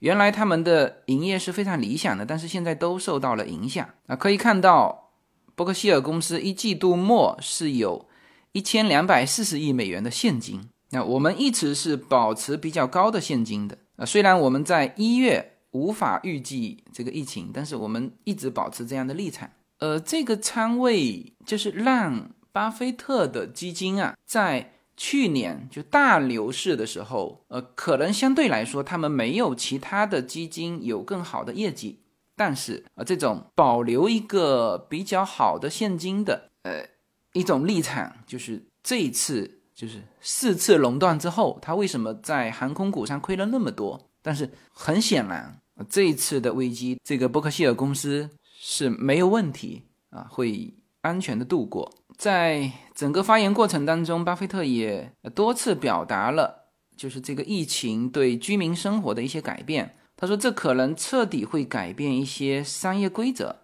[0.00, 3.88] 原来他们的营业是非常理想的，但是现在都受到了影响。
[4.08, 5.12] 啊，可以看到，
[5.54, 8.06] 伯克希尔公司一季度末是有
[8.52, 10.68] 一千两百四十亿美元的现金。
[10.90, 13.78] 那我们一直是保持比较高的现金的。
[13.96, 19.50] 啊，虽然我们在一月无法预计这个疫情，但是我们一直保持这样的立场。
[19.78, 31.98] 呃，这个仓位就是让巴菲特的基金啊，在去年就大牛市的时候，呃，可能相对来说他们没有其他的基金有更好的业绩，
[32.36, 36.84] 但是啊，这种保留一个比较好的现金的呃
[37.32, 39.61] 一种立场，就是这一次。
[39.82, 44.00] 就是四次垄断之后，他为什么在航空股上亏了那么多？
[44.22, 51.92] 但是很显然，这一次的危机，这个伯克希尔公司是没有问题啊，会安全的度过。
[52.16, 59.96] 在整个发言过程当中，巴菲特也多次表达了，就是这个疫情对居民生活的一些改变。
[60.14, 63.61] 他说，这可能彻底会改变一些商业规则，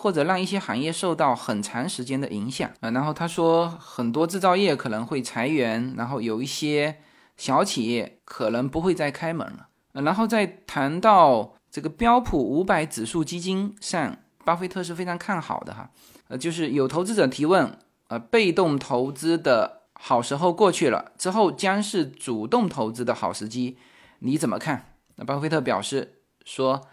[0.00, 2.90] 或者让一些行业受到很长时间的影响啊。
[2.90, 6.96] 然后他说，很多制造业可能会裁员，然后有一些
[7.36, 9.68] 小企业可能不会再开门了。
[9.92, 15.90] 然后再谈到这个标普五百指数基金上，巴菲特是非常看好的哈。
[16.28, 17.76] 呃，就是有投资者提问，
[18.08, 23.76] 呃，被动投资的好时候过去了，之后将是主动投资的好时机，
[24.20, 24.94] 你怎么看？
[25.16, 26.88] 那巴菲特表示说，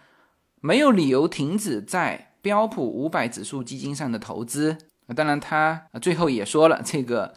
[0.59, 4.77] 没有理由停止在标普五百指数基金上的投资。
[5.13, 7.33] 当然，他最后也说了，这个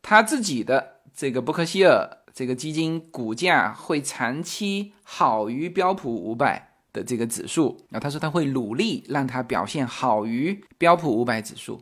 [0.00, 6.68] 他自己的这个伯克希尔这个基金股价会长期好于标普五百。
[6.94, 11.80] 的这个指数啊，他说他会努力让它表现好于标普五百指数。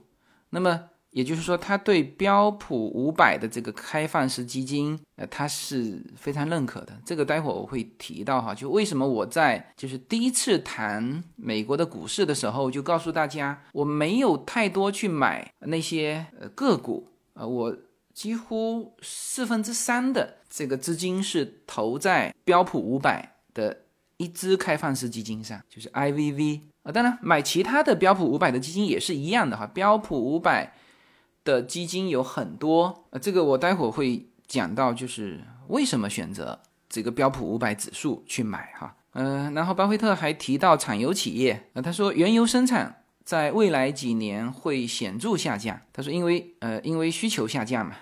[0.51, 6.99] 那么也就是说，他对标普五百的这个开放式基金，呃，他是非常认可的。
[7.05, 17.77] 这个待会我会提到哈，就为什么我在就是第一次谈美国的股市的时候，就告诉大家我没有太多去买那些呃个股啊，我
[18.15, 23.85] 几乎四分之三的这个资金是投在标普五百的。
[24.21, 29.67] 一支开放式基金上就是 IVV 啊，当然买其他的标普五百的基金也是一样的哈。
[29.69, 30.75] 标普五百
[31.45, 38.95] 的基金有很多呃，这个我待会儿会讲到，就是为什么选择这个标普五百指数去买哈。
[39.13, 45.81] 嗯，然后巴菲特还提到产油企业呃，他说原油生产在未来几年会显著下降。
[45.93, 47.95] 他说因为呃因为需求下降嘛，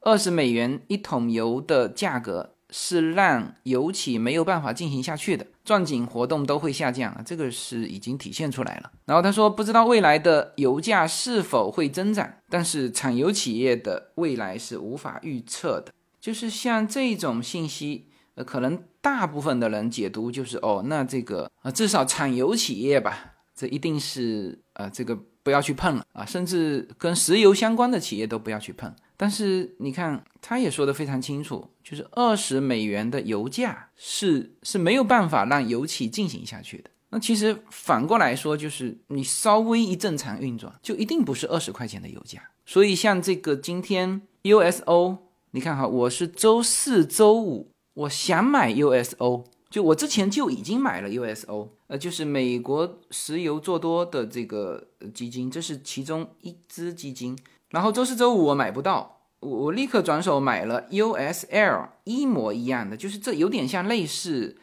[0.00, 2.54] 二十美元一桶油的价格。
[2.70, 8.90] 是让油企没有办法进行下去的，钻井活动都会下降啊，这个是已经体现出来了。
[9.06, 15.92] 然后他说，不知道未来的油价是否会增长，但是产油企业的未来是无法预测的。
[16.20, 28.94] 就是像这种信息，呃，可能大部分的人解读就是哦，那这个啊，至少产油企业吧，这一定是呃，这个不要去碰了啊，甚至跟石油相关的企业都不要去碰。
[29.20, 36.90] 但是你看，他也说的非常清楚，就是二十美元的油价是是没有办法让油企进行下去的。
[37.10, 42.40] 那其实反过来说，就是你稍微一正常运转，就一定不是二十块钱的油价。
[42.64, 45.16] 所以像这个今天 USO，
[45.50, 57.38] 你看哈，我是周四周五，我想买 USO，就我之前就已经买了 USO，呃，就是美国石油做多的这个基金，这是其中一支基金。
[57.68, 64.56] 然后周四周五我买不到，我我立刻转手买了 USL 一模一样的，就是这有点像类似，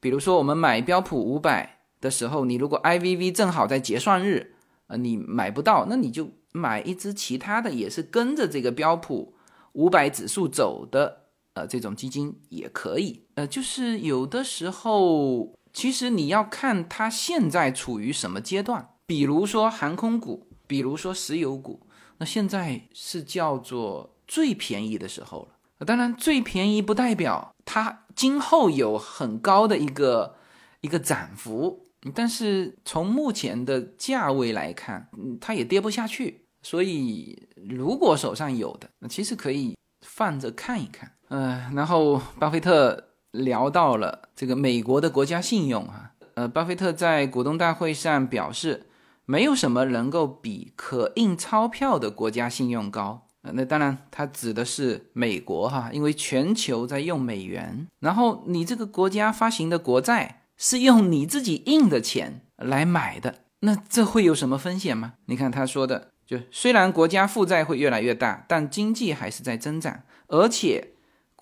[0.00, 4.54] 比如说我们买标普五百的时候，你如果 IVV 正好在结算日，
[4.88, 9.32] 呃，你买不到，那你就买一只其他的，也是跟着这个标普
[9.72, 11.22] 五百指数走的，
[11.54, 13.21] 呃，这种基金也可以。
[13.46, 21.86] 就是有的时候，其实你要看它现在处于什么阶段，比如说航空股，比如说石油股。
[22.18, 25.84] 那现在是叫做最便宜的时候了。
[25.84, 30.36] 当然，最便宜不代表它今后有很高的一个
[30.80, 35.08] 一个涨幅，但是从目前的价位来看，
[35.40, 36.44] 它也跌不下去。
[36.62, 39.76] 所以，如果手上有的，那其实可以
[40.06, 41.10] 放着看一看。
[41.30, 48.86] 嗯，然后巴菲特聊到了这个美国的国家信用啊，呃，巴菲特在股东大会上表示。
[49.24, 65.14] 没有什么能够比可印钞票的国家信用高那当然，他指的是美国哈，因为全球在用美元，然后你这个国家发行的国债是用你自己印的钱来买的，那这会有什么风险吗？
[65.26, 70.91] 你看他说的，就虽然国家负债会越来越大，但经济还是在增长，而且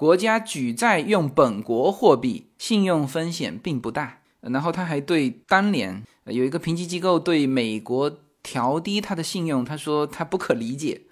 [0.00, 4.20] 国家举债用本国货币，信用风险并不大。
[4.40, 8.10] 然后他还对当年有一个评级机构对美国
[8.42, 11.02] 调低他的信用，他说他不可理解，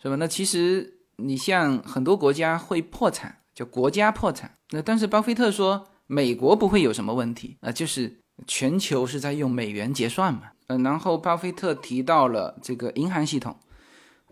[0.00, 0.14] 是吧？
[0.14, 4.52] 那其实你像很多国家会破产，叫国家破产。
[4.70, 10.42] 那但是巴菲特说美国不会有什么问题啊，就是全球是在用美元结算嘛。
[10.68, 13.56] 嗯，然后巴菲特提到了这个银行系统，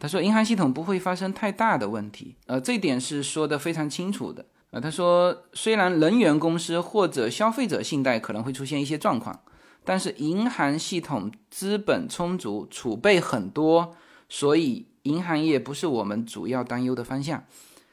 [0.04, 4.44] 他说银行系统不会发生太大的问题，呃，这点是说的非常清楚的。
[4.70, 9.40] 啊，他说，虽然能源公司或者消费者信贷可能会出现一些状况，
[9.82, 13.96] 但是银行系统资本充足，储备很多，
[14.28, 17.42] 所以银行业不是我们主要担忧的方向。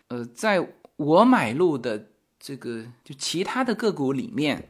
[0.10, 2.08] 呃，在我买入的
[2.38, 4.68] 这个就其他的个股里面，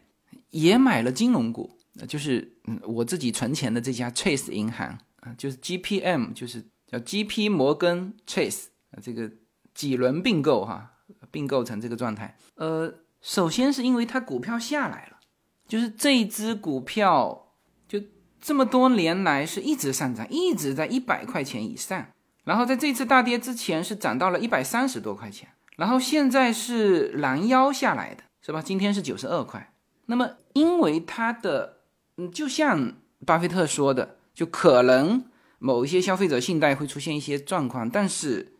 [0.51, 1.75] 也买了金融股，
[2.07, 8.65] 就是嗯我自己存钱的这家 Chase 银行啊，就是 GPM，就是叫 GP 摩根 Chase，
[9.01, 9.31] 这个
[9.73, 10.89] 几轮并购哈。
[11.29, 15.17] 并构成这个状态，呃，首先是因为它股票下来了，
[15.65, 17.53] 就是这一只股票
[17.87, 18.01] 就
[18.41, 22.07] 这么多年来是一直上涨，一直在一百块钱以上。
[22.43, 28.61] 然后在这次大跌之前是涨到了一百三十多块钱，然后现在是拦腰下来的，是吧？
[28.61, 29.73] 今天是九十二块。
[30.07, 31.77] 那么因为它的，
[32.17, 32.93] 嗯，就像
[33.25, 35.23] 巴菲特说的，就可能
[35.63, 38.53] 某一些消费者信贷会出现一些状况，但是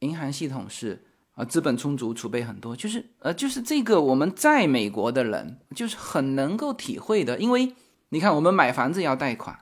[0.00, 7.74] 银行系统是啊，资本充足，储备很多，就是呃，就是这个我们在美国的人就是很能够体会的，因为
[8.10, 9.58] 你看我们买房子要贷款，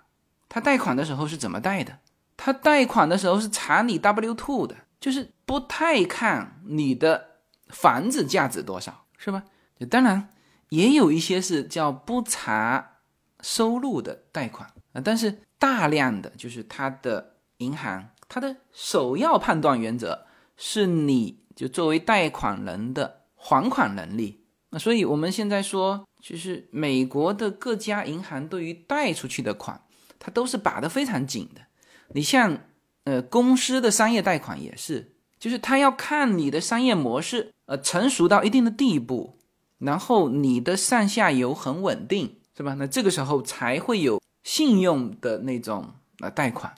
[0.48, 2.00] 他贷款的时候是怎么贷的？
[2.36, 7.28] 他贷款的时候是查你 W two 的，就是不太看你的
[7.68, 9.44] 房子价值多少，是吧？
[9.88, 10.30] 当然
[10.70, 12.98] 也有一些是叫不查
[13.40, 24.44] 收入的贷款啊，但是大量的就是他的银行，它的首要判断原则是你就作为贷款人的还款能力。
[24.70, 29.80] 那所以我们现在说，就是美国的各家银行对于贷出去的款，
[30.18, 31.60] 它都是把的非常紧的。
[32.08, 32.58] 你像，
[33.04, 39.38] 呃，公司的商业贷款也是，就是他要看你的商业模式，呃，成熟到一定的地步，
[39.78, 42.74] 然后你的上下游很稳定，是吧？
[42.74, 46.74] 那这个时候才会有信用的那种呃贷款，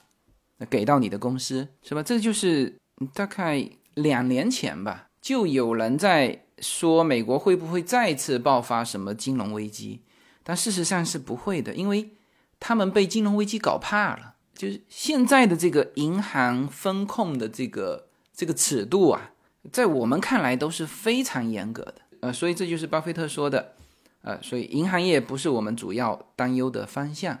[0.69, 2.03] 给到你的公司，是吧？
[2.03, 2.75] 这就是
[3.13, 10.01] 大概两年前吧，就有人在说美国会不会再次爆发什么金融危机，
[10.43, 12.11] 但事实上是不会的，因为
[12.59, 14.35] 他们被金融危机搞怕了。
[14.55, 19.31] 就是现在的这个银行风控的这个这个尺度啊，
[19.69, 23.73] 在我们看来都是非常严格的，呃，所以这就是巴菲特说的，
[24.21, 27.37] 呃，所以银行业不是我们主要担忧的方向，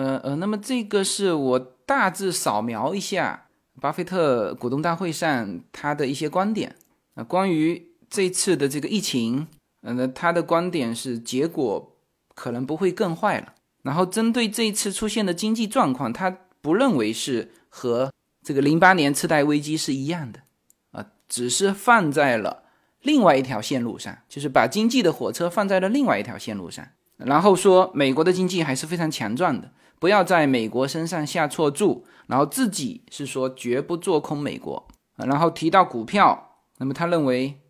[0.00, 3.48] 呃呃，那么这个是我大致扫描一下
[3.82, 6.74] 巴菲特股东大会上他的一些观点，
[7.16, 9.46] 啊，关于这次的这个疫情，
[9.82, 11.94] 呃，他的观点是结果
[12.34, 13.52] 可能不会更坏了。
[13.82, 18.10] 然后针对这一次出现的经济状况，他不认为是和
[18.42, 20.40] 这个零八年次贷危机是一样的，
[20.92, 22.62] 啊，只是放在了
[23.02, 26.86] 另外一条线路上，就是把经济的火车放在了另外一条线路上。
[27.18, 29.70] 然后说美国的经济还是非常强壮的，
[30.00, 32.04] 不要在美国身上下错注。
[32.26, 34.86] 然后自己是说绝不做空美国。
[35.16, 37.60] 然后提到股票，那么他认为，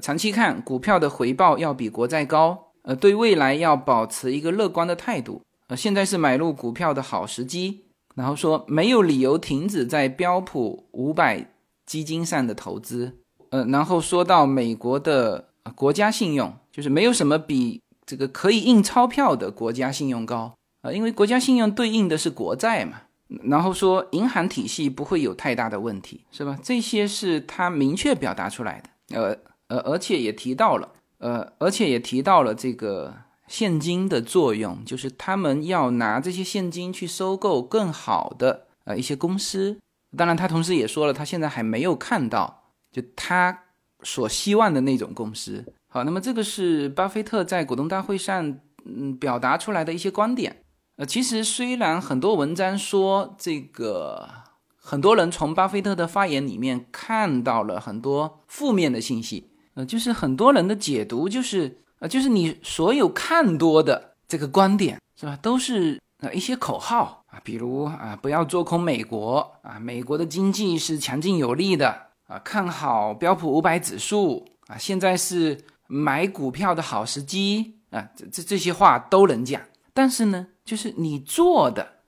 [0.00, 5.42] 长期看股票的回报要比国债高，呃，对未来要保持一个乐观的态度。
[5.68, 7.84] 呃，现在是买入股票的好时机。
[8.14, 11.52] 然后说没有理由停止在标普五百
[11.84, 13.18] 基金上的投资。
[13.50, 20.54] 呃，然后说到美国的国家信用，就是没有什么比这个可以印钞票的国家信用高
[20.86, 23.02] 啊，因为国家信用对应的是国债嘛。
[23.44, 26.58] 然后说银行体系不会有太大的问题，是吧？
[26.62, 29.18] 这些是他明确表达出来的。
[29.18, 33.14] 呃呃，而且也提到了，呃，而且也提到了这个。
[33.48, 39.78] 现金的作用就是他们要拿这些现金去收购更好的呃一些公司。
[40.16, 43.56] 当然，他同时也说了，他现在还没有看到就他
[44.02, 45.64] 所希望的那种公司。
[45.86, 50.64] 好，那么这个是巴菲特在股东大会上嗯表达出来的一些观点。
[50.96, 54.28] 呃，其实虽然很多文章说这个
[54.76, 61.78] 很多人从巴菲特的发言里面看到了很多负面的信息，呃，就是很多人的解读就是。
[61.98, 79.58] 呃，就是你所有看多的这个观点是吧，都是啊一些口号啊，比如啊不要做空美国啊，美国的经济是强劲有力的啊，看好标普五百指数啊，现在是买股票的好时机啊，这这这些话都能讲，
[79.94, 82.00] 但是呢，就是你做的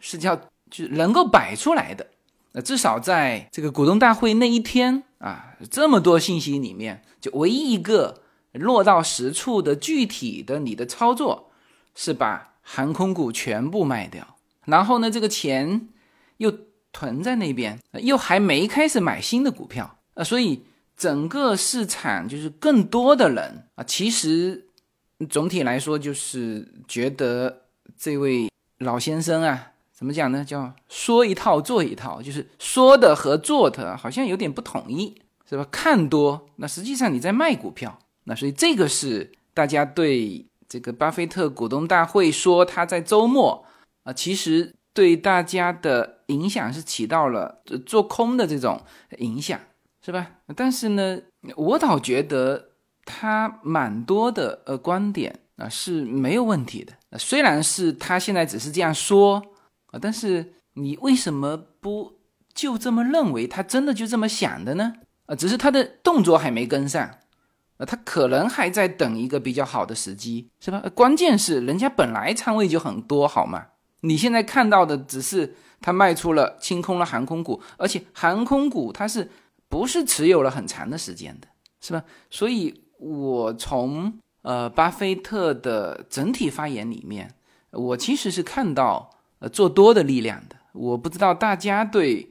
[0.00, 0.34] 是叫
[0.68, 2.04] 就是能够摆出来的，
[2.50, 8.22] 那至少在这个股东大会那一天啊，这么多信息里面，就唯一一个。
[8.58, 11.50] 落到实处的具体的你的操作
[11.94, 15.88] 是把航空股全部卖掉，然后呢，这个钱
[16.38, 16.50] 又
[16.90, 20.62] 囤在那边，又还没开始买新的股票啊，所以
[20.96, 24.68] 整个市场就是更多的人啊，其实
[25.28, 27.65] 总体来说就是觉得
[27.98, 30.44] 这位老先生啊，怎么讲呢？
[30.44, 35.66] 叫说一套做一套，就是说的和做的好像有点不统一，是吧？
[35.70, 37.98] 看多，那实际上你在卖股票。
[38.24, 43.64] 那所以这个是大家对这个巴菲特股东大会说他在周末
[44.02, 48.82] 啊，其实对大家的影响是起到了做空的这种
[49.18, 49.60] 影响，
[50.04, 50.32] 是吧？
[50.56, 51.20] 但是呢，
[51.54, 52.70] 我倒觉得
[53.04, 56.92] 他蛮多的呃观点啊是没有问题的。
[57.18, 59.42] 虽然是他现在只是这样说
[59.86, 62.18] 啊，但是你为什么不
[62.54, 63.46] 就这么认为？
[63.46, 64.94] 他真的就这么想的呢？
[65.26, 67.18] 啊，只是他的动作还没跟上。
[67.78, 70.82] 啊，他可能还在等一个比较好的时机，是吧？
[70.94, 73.66] 关键是人家本来仓位就很多，好吗？
[74.00, 79.30] 你现在看到的只是他卖出了清空了航空股，而且航空股它是
[79.68, 81.48] 不是持有了很长的时间的，
[81.82, 82.02] 是吧？
[82.30, 87.34] 所以我从呃巴菲特的整体发言里面，
[87.72, 90.54] 我其实是看到呃做多的力量的。
[90.72, 92.30] 我不知道大家对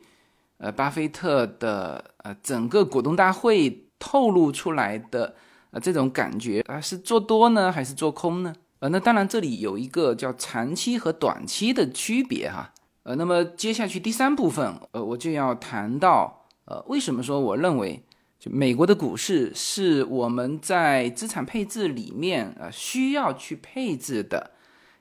[0.58, 5.36] 呃巴菲特的呃整个股东大会透露出来的
[5.72, 8.56] 呃这种感觉啊是做多呢还是做空呢？
[8.80, 12.72] 呃，那当然，这里有一个叫长期和短期的区别哈。
[13.04, 18.04] 呃，那么接下去第三部分，呃，我就要谈到，呃，为什么说我认为，
[18.52, 24.52] 美国的股市是我们在资产配置里面呃需要去配置的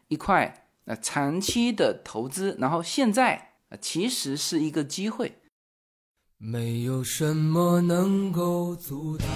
[0.08, 5.34] 一块呃长期的投资，然后现在呃其实是一个机会。
[6.38, 9.28] 没有什么能够阻挡。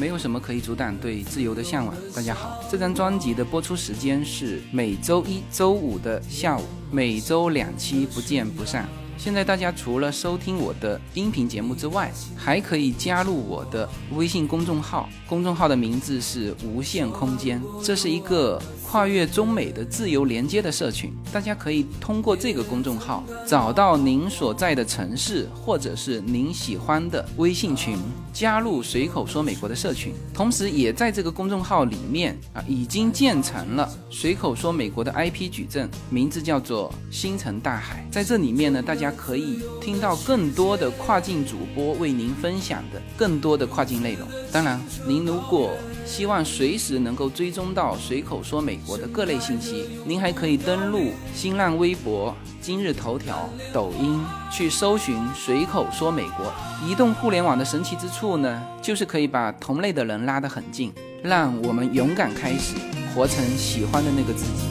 [0.00, 1.94] 没有什么可以阻挡对自由的向往。
[2.14, 8.88] 大家好，这张专辑的播出时间是每周一周五的下午，每周两期，不见不散。
[9.18, 18.60] 现在大家除了收听我的音频节目之外，还可以加入我的微信公众号，公众号的名字是无限空间，这是一个。
[18.88, 27.98] 跨越中美的自由连接的社群，大家可以通过这个公众号找到您所在的城市或者是您喜欢的微信群，
[28.32, 30.14] 加入随口说美国的社群。
[30.32, 38.06] 同时，也在这个公众号里面啊，已经建成了随口说美国的 IP 矩阵，名字叫做星辰大海。
[38.10, 44.26] 在这里面呢，大家可以听到更多的跨境主播为您分享的更多的跨境内容。
[44.52, 45.70] 当然，您您如果
[46.04, 49.88] 希望随时能够追踪到随口说美国的各类信息。
[50.04, 54.20] 您还可以登录新浪微博、今日头条、抖音
[54.52, 56.52] 去搜寻“随口说美国”。
[56.86, 60.92] 移动互联网的神奇之处呢，就是可以把同类的人拉得很近，
[61.22, 62.74] 让我们勇敢开始，
[63.14, 64.68] 活成喜欢的那个自己。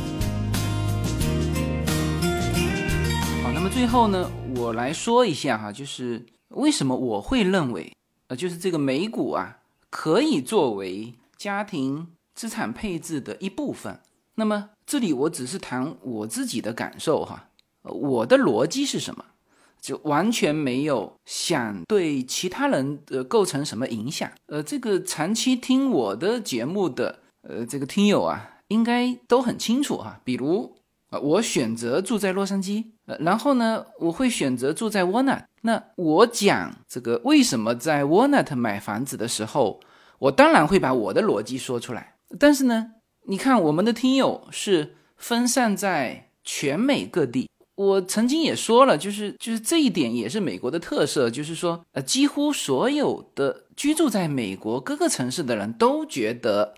[3.41, 7.91] 好，那么最后呢，我来说一下哈，就是为什么我会认为，
[8.27, 9.57] 呃，就是这个美股啊，
[9.95, 11.13] 可以作为。
[11.37, 13.99] 家庭资产配置的一部分。
[14.35, 17.49] 那么这里我只是谈我自己的感受哈，
[17.83, 19.23] 我的逻辑是什么？
[19.79, 24.31] 就完全没有想对其他人呃构成什么影响。
[24.47, 30.19] 呃，这个长期听我的节目的呃这个听友啊，应该都很清楚哈。
[30.23, 30.75] 比如
[31.09, 35.43] 啊，我选择住在洛杉矶，呃，然后呢，我会选择住在 Walnut。
[35.61, 39.79] 那我讲这个为什么在 Walnut 买房子的时候。
[40.17, 42.91] 我当然会把我的逻辑说出来，但是呢，
[43.23, 47.49] 你看我们的听友是分散在全美各地。
[47.75, 56.73] 我曾经也说了，就是就是这一点也是美国的特色，就是说，呃，几乎所有的居住在美国各个城市的人都觉得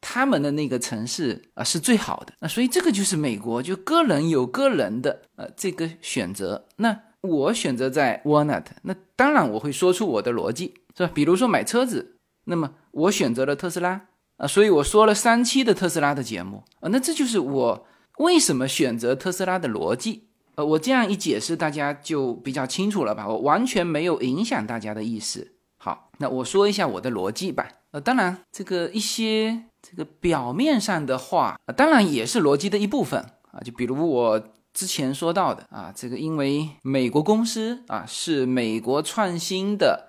[0.00, 2.32] 他们的那个城市啊是最好的。
[2.40, 6.66] 那所以这个就是美国，就个人有个人的呃这个选择。
[6.76, 11.10] 那我选择在 Walnut，那当然我会说出我的逻辑，是吧？
[11.14, 12.16] 比如说买车子。
[12.44, 14.06] 那么我选择了特斯拉
[14.38, 17.86] 啊，所以我说了三期的特斯拉的节目啊，那这就是我
[18.18, 20.28] 为什么选择特斯拉的逻辑。
[20.56, 23.28] 呃，我这样一解释，大家就比较清楚了吧？
[23.28, 25.52] 我完全没有影响大家的意思。
[25.76, 27.68] 好，那我说一下我的逻辑吧。
[27.92, 33.20] 呃，当然这个一些这个表面上的话，当然也是逻辑的一部分
[33.52, 33.60] 啊。
[33.64, 40.08] 就比如我之前说到的啊，这个因为美国公司啊是美国创新的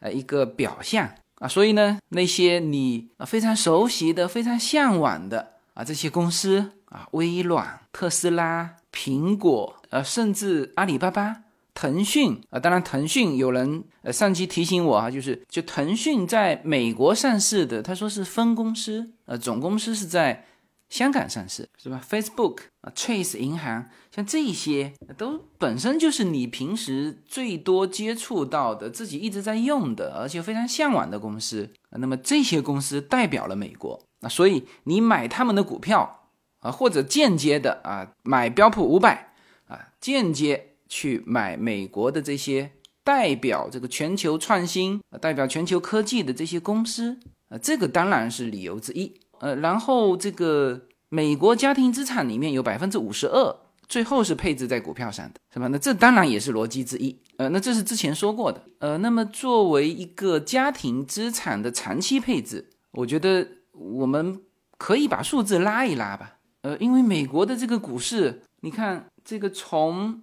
[0.00, 1.10] 呃一个表象。
[1.36, 11.41] 啊，所以呢，那些你啊非常熟悉的、非常向往的啊这些公司啊，微软、特斯拉、苹果，呃，甚至阿里巴巴、
[11.74, 20.46] 腾讯啊，当然腾讯有人呃上期提醒我啊，就是就腾讯在美国上市的，他说是分公司，呃，总公司是在。
[20.92, 31.70] 香港上市是吧？Facebook 啊，Chase 银行，像这些都本身就是你平时最多接触到的、自己一直在用的，而且非常向往的公司。
[31.92, 39.32] 那么这些公司代表了美国啊，所以你买他们的股票啊，或者间接的啊买标普五百
[39.68, 42.70] 啊，间接去买美国的这些
[43.02, 47.18] 代表这个全球创新、代表全球科技的这些公司
[47.48, 49.10] 啊，这个当然是理由之一。
[49.40, 53.56] 呃，然后这个美国家庭资产里面有百分之五十二，
[53.88, 55.66] 最后是配置在股票上的，是吧？
[55.68, 57.18] 那这当然也是逻辑之一。
[57.38, 58.62] 呃，那这是之前说过的。
[58.80, 64.38] 呃，那么作为一个家庭资产的长期配置，我觉得我们
[64.76, 66.36] 可以把数字拉一拉吧。
[66.60, 70.22] 呃，因为美国的这个股市，你看这个从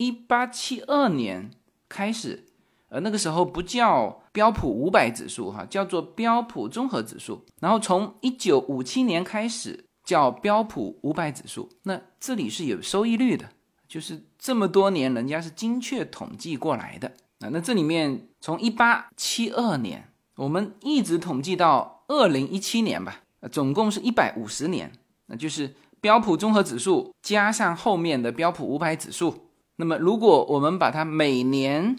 [0.00, 1.50] 一八七二年
[1.86, 2.46] 开始。
[2.88, 7.44] 呃，那个时候不叫标普五百指数哈，叫做标普综合指数。
[7.60, 11.68] 然后从一九五七年开始叫标普五百指数。
[11.82, 13.50] 那这里是有收益率的，
[13.86, 17.50] 就是这么多年人家是精确统计过来的啊。
[17.52, 23.20] 那这里面从一八七二年，我们一直统计到二零一七年吧，
[23.52, 24.90] 总共是一百五十年，
[25.26, 29.46] 那就是标普综合指数加上后面的标普五百指数。
[29.80, 31.96] 那么如果我们把它每年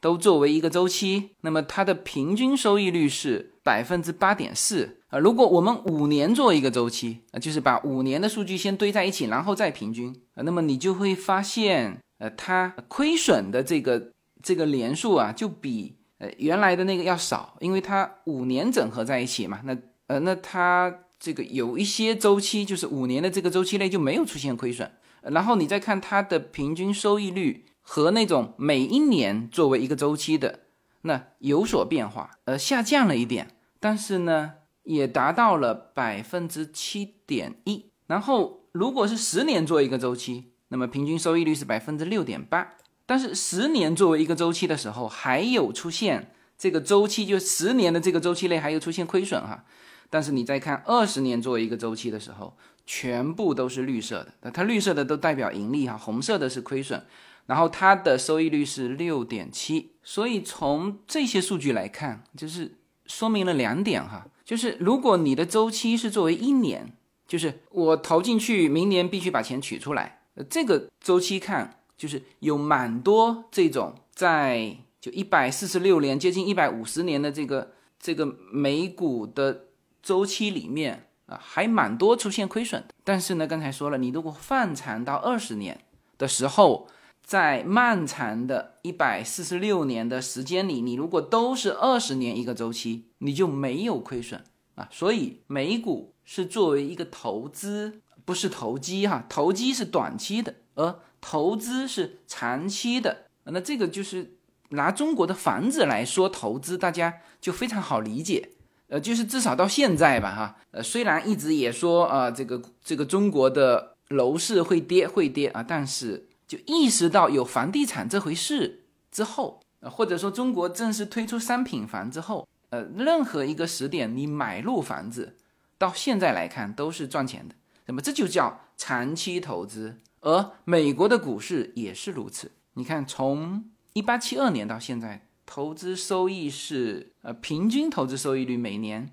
[0.00, 5.18] 都作为一个周期，那么它的平均收益率是百分之八点四啊。
[5.18, 14.10] 如果我们五年做一个周期啊，就是把五年的数据先堆在一起，然后再平均啊，那么你就会发现，呃，它亏损的这个
[14.42, 19.60] 这个年数啊，就比呃原来的那个要少，因为它五年整合在一起嘛。
[19.64, 19.76] 那
[20.06, 24.90] 呃，那它这个有一些周期，就是五年的这个周期内就没有出现亏损，
[25.22, 27.66] 然后你再看它的平均收益率。
[27.82, 30.60] 和那种每一年作为一个周期的，
[31.00, 34.52] 那有所变化，呃，下降了一点，但是呢，
[34.84, 37.86] 也达到了百分之七点一。
[38.06, 42.74] 然后，如果是十年做一个周期，那么平均收益率是百分之六点八。
[43.06, 49.64] 但是十年作为一个周期的时候，还有出现这个周期，就十年的这个周期内还有出现亏损哈。
[50.08, 52.56] 但是你再看二十年作为一个周期的时候，
[52.92, 57.00] 全部都是绿色的，那它绿色的都代表盈利哈，红色的是亏损。
[57.46, 66.92] 然后它的收益率是六点七，所以从这些数据来看，就是说明了两点哈，就是如果你的周期是作为一年，
[67.28, 79.66] 就是我投进去，明年必须把钱取出来，这个周期看，就是有蛮多这种在就一百四十六年接近一百五十年的这个这个美股的
[80.02, 82.94] 周期里面啊，还蛮多出现亏损的。
[83.02, 85.80] 但是呢，刚才说了，你如果放长到二十年
[86.18, 86.88] 的时候。
[87.22, 94.42] 在漫长的一百四十六年的时间里，你如果都是二十年一个周期，你就没有亏损
[94.74, 94.88] 啊。
[94.90, 99.24] 所以美股是作为一个投资，不是投机哈。
[99.28, 103.26] 投机是短期的，而投资是长期的。
[103.44, 104.34] 那这个就是
[104.70, 108.50] 拿中国的房子来说投资，大家就非常好理解。
[108.90, 110.56] 呃，就是至少到现在吧哈。
[110.72, 116.26] 呃，虽然一直也说啊，这个这个中国的楼市会跌会跌啊，但是。
[116.50, 118.80] 就意识到有房地产这回事
[119.12, 125.36] 之后，呃，或者说中国正式推出商品房之后，呃，任何一个时点你买入房子，
[125.78, 127.54] 到现在来看都是赚钱的，
[127.86, 129.98] 那么这就叫长期投资。
[130.22, 139.10] 而美国的股市也是如此，你看从一八七二年到现在，投资收益是呃平均投资收益率每年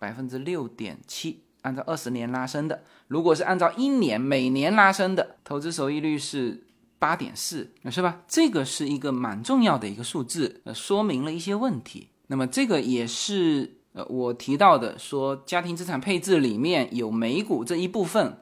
[0.00, 6.64] 百分之六点七，按照二十年拉升的，如果是按照一年每年拉升的，投资收益率是。
[6.98, 8.22] 八点四，是吧？
[8.26, 12.08] 这个是一个蛮重要的一个数字，呃，说明了一些问题。
[12.28, 18.38] 那么这个也是呃我提到的，说家庭资产配置里面有美股这一部分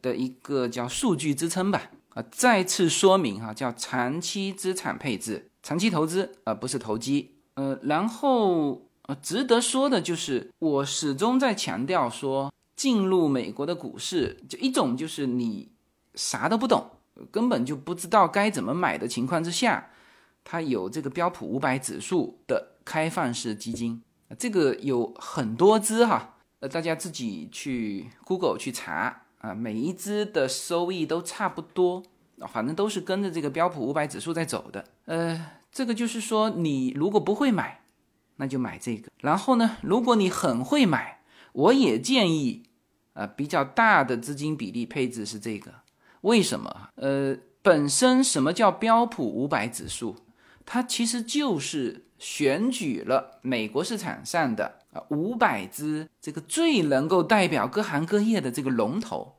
[0.00, 1.90] 的一个叫数据支撑吧。
[2.10, 7.32] 啊，再次说明哈，叫长期资产配置，长期投资，而不是投机。
[7.54, 15.72] 呃，然后呃，值得说的就是，我始终在强调说，进入美国的股市，就一种就是你
[16.14, 16.88] 啥都不懂。
[17.32, 19.90] 根本就不知道该怎么买的情况之下，
[20.44, 24.00] 它有这个标普五百指数的开放式基金，
[24.38, 32.04] 这个有很多只哈，呃，大家自己去 Google 去查啊，每一只的收益都差不多，
[32.52, 34.84] 反正都是跟着这个标普五百指数在走的。
[35.06, 35.46] 呃，
[35.76, 37.82] 这个就是说，你如果不会买，
[38.36, 39.10] 那就买这个。
[39.20, 41.20] 然后呢，如果你很会买，
[41.52, 42.62] 我也建议，
[43.12, 45.70] 呃，比较大的资金比例配置是这个。
[46.22, 46.88] 为什么？
[46.94, 50.16] 呃，本身什么叫标普五百指数？
[50.64, 59.34] 它其实就是选举了美国市场上的啊五百只这个最能够代表各行各业的这个龙头，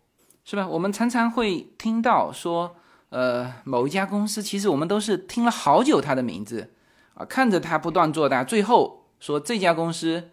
[0.45, 0.67] 是吧？
[0.67, 2.75] 我们常常会听到说，
[3.09, 6.71] 呃，某一家公司，其实我们都是听了好久它的名字
[7.13, 10.31] 啊，看着它不断做大，最后说这家公司，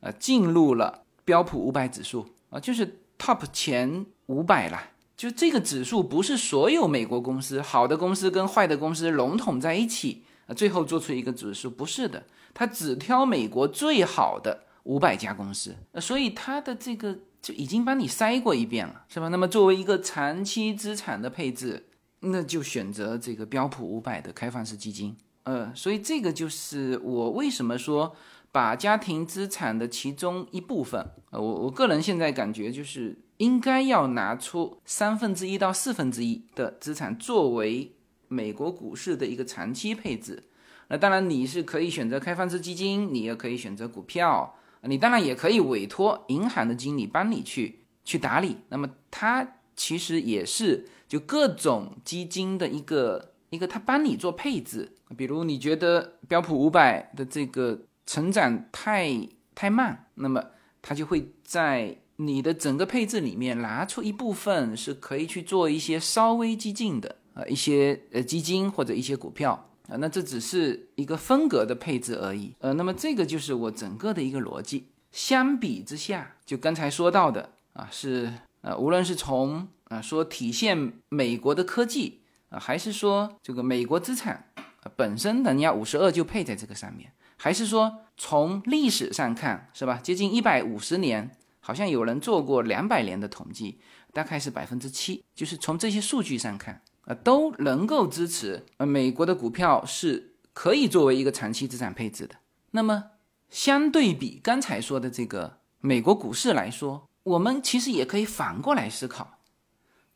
[0.00, 4.90] 呃，进入了标普五百指数啊，就是 top 前五百了。
[5.16, 19.28] 就这个指数不是所有美国公司好的公司跟坏的公司笼统在一起啊，最后做出一个指数，不是的，它只挑美国最好的五百家公司，所以它的这个就已经帮你筛过一遍了，是吧？
[19.28, 21.85] 那么作为一个长期资产的配置，
[22.20, 28.16] 那就选择这个标普五百的开放式基金，呃，所以这个就是我为什么说
[28.50, 33.18] 把家庭资产的其中一部分，呃，我我个人现在感觉就是。
[33.38, 37.92] 应该要拿出三分之一到四分之一的资产作为
[38.28, 40.42] 美国股市的一个长期配置。
[40.88, 44.54] 那当然你是可以选择开放式基金，你也可以选择股票，
[44.84, 48.56] 你当然也可以委托银行的经理帮你去去打理。
[48.70, 49.46] 那么它
[49.76, 54.92] 其实也是就各种基金的一个一个，它帮你做配置。
[55.16, 60.44] 比如你觉得标普五百的这个成长太太慢，那么
[60.82, 69.96] 它就会在你的整个配置里面拿出一部分是可以去做一些稍微激进的呃一些呃基金或者一些股票啊。
[69.98, 72.52] 那这只是一个风格的配置而已。
[72.58, 74.88] 呃，那么这个就是我整个的一个逻辑。
[75.12, 84.52] 相比之下，就刚才说到的啊，是呃，无论是从啊说体现美国的科技啊，还是说这个美国资产
[84.96, 89.98] 本身的，你要五十二就配在这个上面，还是说从历史上看，是吧？
[90.02, 93.80] 接近一百五十年，好像有人做过两百年的统计，
[94.12, 102.36] 大概是百分之七，就是从这些数据上看啊，都能够支持呃美国的股票是可以作为一个长期资产配置的。
[102.70, 103.10] 那么。
[103.48, 109.35] 相对比刚才说的这个美国股市来说，我们其实也可以反过来思考，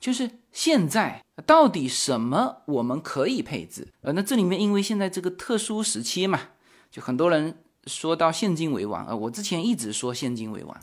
[0.00, 3.86] 就是现在到底什么我们可以配置？
[4.00, 6.40] 呃，那这里面因为现在这个特殊时期嘛，
[6.90, 9.14] 就很多人说到现金为王啊。
[9.14, 10.76] 我之前一直说现金为王，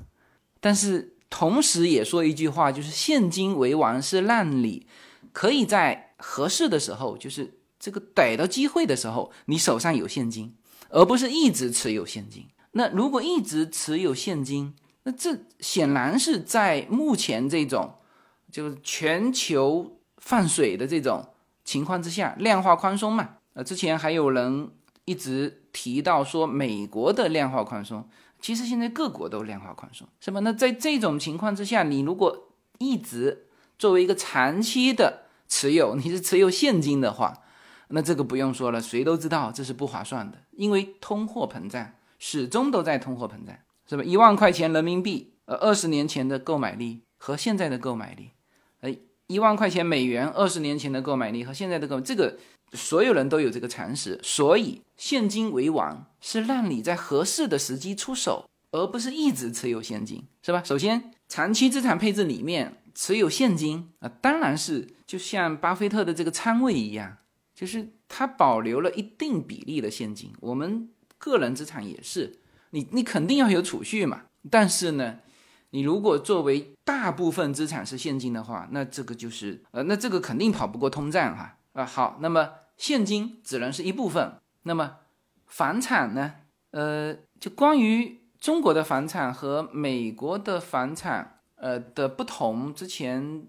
[0.62, 4.86] 但是同时也说一句话，就是现金为王是让你
[5.34, 10.56] 可以在合适的时候，就是这个逮到机会的时候，你手上有现金。
[10.90, 12.46] 而不是一直持有现金。
[12.72, 17.94] 那如果一直持有现金，那这显然是在目前这种
[18.58, 21.24] 就是全球放水的这种
[21.64, 23.36] 情况之下，量化宽松嘛。
[23.54, 24.72] 呃，之前还有人
[25.06, 28.10] 一直提到说美国的量化宽松，
[28.42, 30.40] 其实现在各国都量化宽松，是吧？
[30.40, 32.48] 那在这种情况之下，你如果
[32.80, 33.46] 一直
[33.78, 37.44] 作为一个长期的持有，你是持有现金的话。
[37.90, 43.56] 那这个不用说了，谁都知道这是不划算的，因为通货膨胀始终都在通货膨胀，
[43.88, 44.04] 是吧？
[44.04, 48.32] 一万块钱人民币，呃，二十年前的购买力和现在的购买力，
[49.28, 52.38] 一万块钱美元二十年前的购买力和现在的购买，这个
[52.74, 60.64] 所有人都有这个常识，所以现金为王是让你在合适的时机出手，而不是一直持有现金，是吧？
[60.64, 67.18] 首先，长期资产配置里面持有现金啊，当然是就像巴菲特的这个仓位一样。
[67.58, 72.38] 就是它保留了一定比例的现金，我们个人资产也是，
[72.70, 74.26] 你你肯定要有储蓄嘛。
[74.52, 75.18] 但是呢，
[75.72, 81.86] 你如果作为大部分资产是现金的话，那这个就是呃，那这个肯定跑不过通胀哈啊。
[81.86, 84.36] 好，那么现金只能是一部分。
[84.64, 84.98] 那么
[85.46, 86.36] 房产呢？
[86.72, 93.46] 呃，就关于中国的房产和美国的房产呃的不同，之前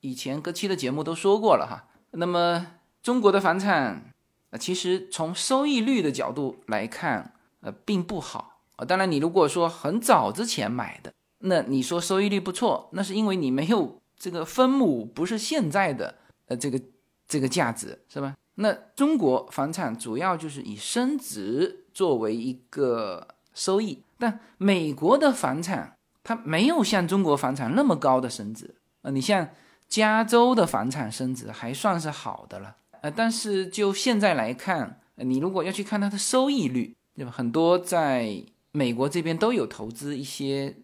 [0.00, 1.88] 以前各期的节目都说过了哈。
[2.12, 2.66] 那么
[3.02, 4.12] 中国的房产，
[4.50, 8.84] 呃，其实从收益率的角度来看，呃，并不好啊。
[8.84, 16.14] 当然，你如果说很早之前买的，那你说收益率不错，那是因为你没有这个分母不是现在的
[16.46, 16.80] 呃这个
[17.26, 18.36] 这个价值，是吧？
[18.56, 29.10] 那中国房产主要就是以升值作为一个收益，但美国的房产它没有像中国房产那么高的升值啊。
[29.10, 29.48] 你像
[29.88, 32.76] 加州的房产升值还算是好的了。
[33.00, 37.30] 呃，但是就现在来看，你如果要去看它的收益率，对吧？
[37.30, 40.76] 很多在美国这边都有投资一些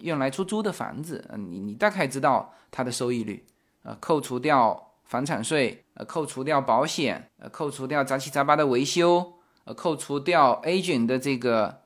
[0.00, 3.44] 用来出租的房子，嗯，你你大概知道它的收益率，
[3.82, 11.82] 呃，扣除掉房产税，呃，扣除掉保险，呃，扣除掉杂七杂八的维修，呃，扣除掉 agent 的这个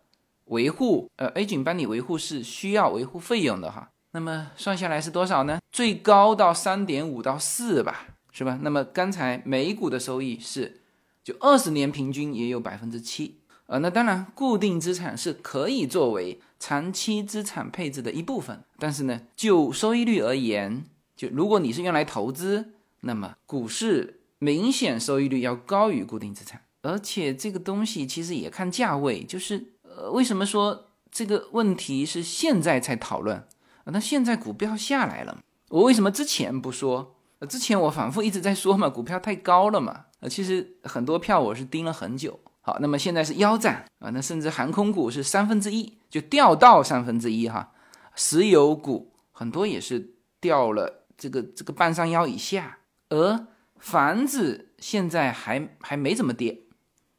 [0.46, 5.60] 维护，呃，agent 帮你维护是需要维护费用的哈，那么算下来是多少呢？
[5.72, 8.06] 最高到三点五到四吧。
[8.36, 8.58] 是吧？
[8.62, 10.80] 那么刚才美股的收益是，
[11.22, 33.46] 就二十年平均也有百分之七，呃，那当然固定资产是可以作为长期资产配置的一部分，但是呢，就收益率而言，就如果你是用来投资，那么股市明显收益率要高于固定资产，而且这个东西其实也看价位，就是呃，为什么说这个问题是现在才讨论？
[33.84, 37.14] 那现在股票下来了，我为什么之前不说？
[37.46, 40.06] 之前我反复一直在说嘛，股票太高了嘛。
[40.20, 42.40] 呃，其实很多票我是盯了很久。
[42.66, 47.72] 好，那么现在是腰斩啊，那甚至航空股是三分之一就掉到三分之一哈，
[48.14, 52.78] 石油股很多也是掉了这个这个半山腰以下，
[53.10, 53.46] 而
[53.78, 56.62] 房子现在还还没怎么跌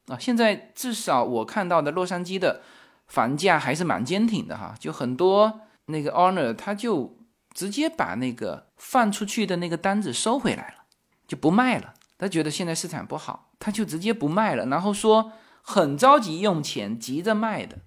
[0.07, 0.17] 啊。
[0.17, 2.63] 现在至少我看到的洛杉矶的
[3.07, 7.15] 房价还是蛮坚挺的哈，就很多那个 owner 他就。
[7.55, 10.83] 直接把那个放出去的那个单子收回来了，
[11.25, 11.93] 就不卖了。
[12.17, 14.65] 他觉得现在市场不好，他就直接不卖了。
[14.67, 17.79] 然后说很着急用钱，急着卖的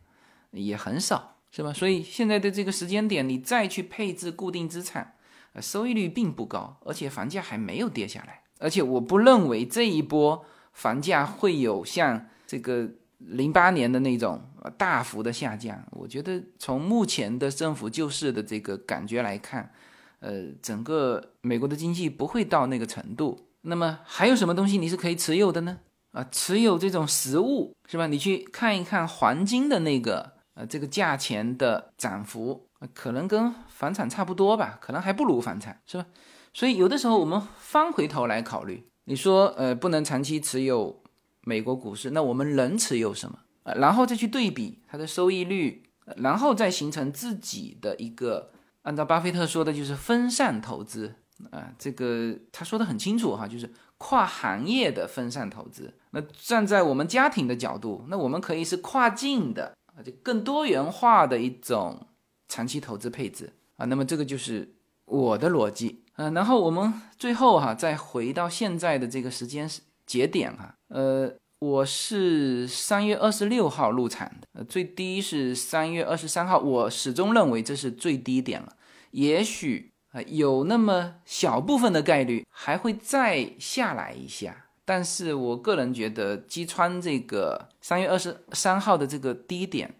[0.50, 1.72] 也很少，是吧？
[1.72, 5.14] 所以现在的这个时间点，你再去配置固定资产，
[5.54, 8.42] 呃，收益率并不高，而且房价还没有跌下来。
[8.58, 14.42] 而且我不认为这一波房价会有像这个零八年的那种
[14.76, 15.82] 大幅的下降。
[15.92, 19.72] 我觉得从目前的政府救市的这个感觉来看，
[20.20, 23.47] 呃，整个美国的经济不会到那个程度。
[23.62, 25.78] 那么还有什么东西你是可以持有的呢？
[26.12, 28.06] 啊，持有这种实物是吧？
[28.06, 36.06] 你去看一看黄金的那个呃这个价钱的涨幅，可能跟房产差不多吧，可能还不如房产是吧？
[36.54, 41.02] 所以有的时候我们翻回头来考虑，你说呃不能长期持有
[41.42, 43.40] 美国股市，那我们能持有什么？
[43.64, 45.84] 呃，然后再去对比它的收益率，
[46.16, 48.50] 然后再形成自己的一个，
[48.82, 51.16] 按照巴菲特说的就是分散投资
[51.50, 55.94] 啊，这个他说的很清楚哈，就是跨行业的分散投资。
[56.10, 62.06] 那站在我们家庭的角度，那我们可以是跨境的啊，就更多元化的一种
[62.48, 63.86] 长期投资配置啊。
[63.86, 64.74] 那么这个就是
[65.04, 66.30] 我的逻辑啊。
[66.30, 69.68] 然后我们最后哈，再回到现在的这个时间
[70.06, 78.76] 节点哈，呃，我是三月二十六号入场的，呃，最低是三月二十三号，我始终认为这是最低点了，
[79.10, 79.90] 也许
[80.22, 84.66] 有那么小部分的概率还会再下来一下。
[84.84, 89.94] 但是我个人觉得击穿这个三月二十三号的这个低点，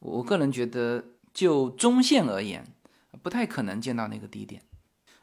[0.00, 2.66] 我个人觉得就中线而言，
[3.22, 4.60] 不太可能见到那个低点，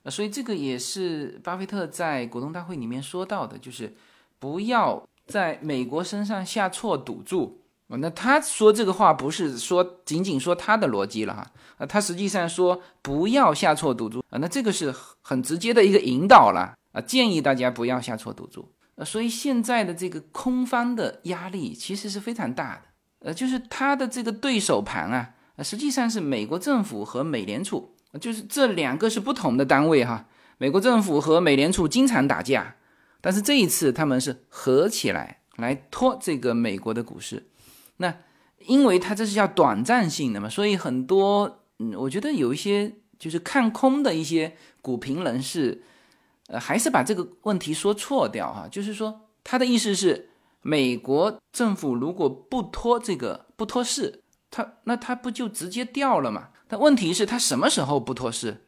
[0.04, 3.94] 呃，所以这个也是巴菲特在股东大会里面说到的，就是
[4.40, 7.59] 不要在美国身上下错赌注。
[7.98, 18.72] 那他说这个话不是说仅仅说他的逻辑了哈，啊，他实际上说不要下错赌注啊，那这个是很直接的一个引导了啊，建议大家不要下错赌注。
[18.96, 22.82] 呃，所以现在的这个空方的压力其实是非常大的，
[23.28, 25.34] 呃，就是他的这个对手盘啊，
[25.64, 30.28] 实际上是美国政府和美联储，就是这两个是不同的单位哈。
[30.58, 32.76] 美国政府和美联储经常打架，
[33.22, 37.48] 但是这一次他们是合起来来拖这个美国的股市。
[38.02, 38.14] 那
[38.66, 45.84] 因为它这是叫短暂性的嘛，所以很多，嗯，我觉得有一些就是看空的一些股评人士。
[46.52, 50.32] 呃，还是把这个问题说错掉哈，就是说他的意思是，
[50.64, 56.48] 美国政府如果不拖这个不脱市，他那他不就直接掉了嘛？
[56.68, 58.66] 但问题是，他什么时候不脱市？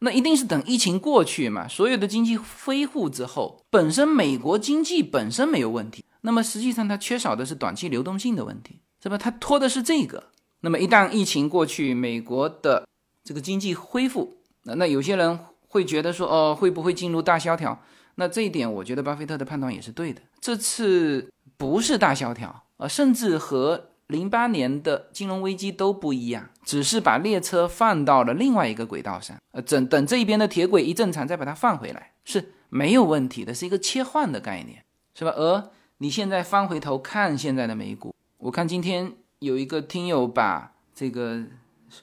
[0.00, 9.16] 那一定是等疫情过去嘛，所有的经济恢复之后，本身美国经济本身没有问题，那么实际上它缺少的是短期流动性的问题，是吧？
[9.16, 10.24] 它拖的是这个。
[10.60, 12.86] 那么一旦疫情过去，美国的
[13.24, 15.38] 这个经济恢复，那那有些人。
[15.72, 17.80] 会觉得说哦，会不会进入大萧条？
[18.16, 20.20] 那这一点，我觉得巴菲特的判断也是对的。
[20.40, 29.36] 这次不是大萧条啊，甚至和零八年的金融危机都不一样，只是把列车放到了另外一个轨道上。
[29.52, 35.30] 呃，等等这一边的铁轨一正常，再把它放回来是没有问题的，是一个切换的概念，是吧？
[35.36, 35.70] 而
[36.02, 41.44] 你现在翻回头看现在的美股，我看今天有一个听友把这个。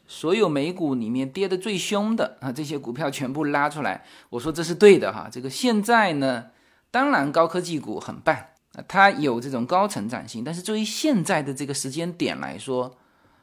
[0.06, 5.30] 所有美股里面跌得最凶的啊，这些股票全部拉出来，我说这是对的哈。
[5.32, 6.48] 这个现在呢，
[6.92, 8.36] 当然高科技股很棒
[8.74, 10.44] 啊，它有这种高成长性。
[10.44, 12.98] 但是作为现在的这个时间点来说，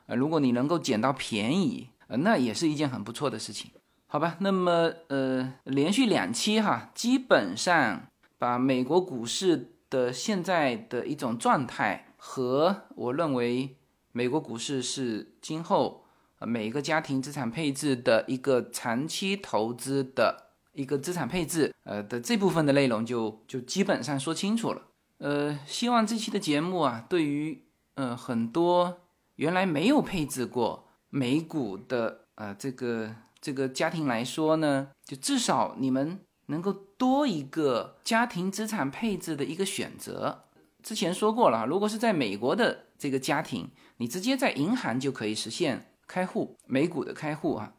[0.04, 3.70] 呃，如果你能够捡到便宜，呃，那也是一件很不错的事情，
[4.06, 4.36] 好吧？
[4.40, 8.02] 那么呃，连续两期哈，基本上
[8.36, 13.76] 把美国股市的现在的一种状态和我认为
[14.12, 16.02] 美国股市是今后。
[16.46, 24.82] 每一个家庭资产配置的一个长期投资的一个资产配置，呃的这部分的内容就就基本上说清楚了。
[25.18, 27.64] 呃，希望这期的节目啊，对于
[27.94, 29.00] 呃很多
[29.36, 40.44] 原来没有配置过美股的呃这个这个家庭来说呢，就至少你们能够多一个家庭资产配置的一个选择。
[40.82, 45.90] 之前说过了，如果是在美国的这个家庭，你直接在银行就可以实现。
[46.06, 47.72] 开户美股的开户啊，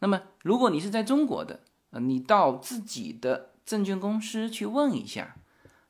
[0.00, 1.60] 那么如果你是在中国的，
[1.90, 5.36] 呃，你到自己的证券公司去问一下，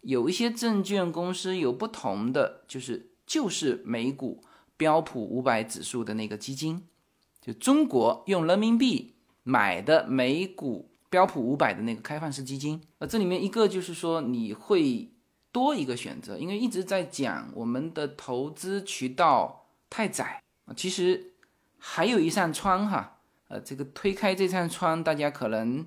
[0.02, 4.44] 有一些证券公司有不同的，就是就是美股
[4.76, 6.86] 标普五百指数的那个基金，
[7.40, 15.10] 就中国用人民币买的美股标普五百的那个开放式基金，呃，这里面一个就是说你会
[15.52, 21.34] 多一个选择，因为一直在讲我们的投资渠道太窄啊，其实。
[21.80, 25.86] 还有一扇窗哈，呃，这个推开这扇窗，大家可能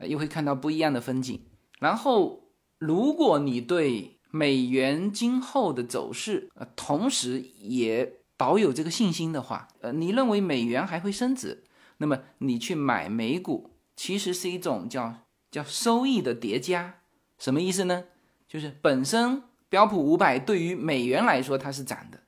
[0.00, 1.40] 又会看到不一样的风景。
[1.78, 2.42] 然后，
[2.78, 11.64] 如果你对美元今后的走势，呃，同时也保有这个信心的话，呃，你认为美元还会升值，
[11.96, 13.70] 那么你去买美股，
[14.00, 15.14] 其实是一种叫
[15.50, 16.94] 叫收益的叠加。
[17.38, 18.04] 什么意思呢？
[18.48, 22.18] 就是本身标普五百对于美元来说它是涨的，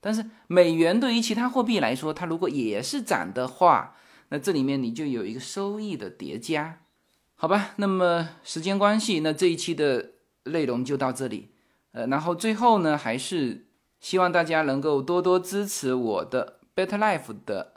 [0.00, 3.94] 但是美元对于其他货币来说，它如果也是涨的话，
[4.30, 6.80] 那这里面你就有一个收益的叠加，
[7.36, 7.74] 好吧？
[7.76, 10.14] 那么时间关系，那这一期的
[10.46, 11.52] 内容就到这里。
[11.92, 13.66] 呃，然后最后呢，还是。
[14.00, 17.69] 希望大家能够多多支持我的 Better Life 的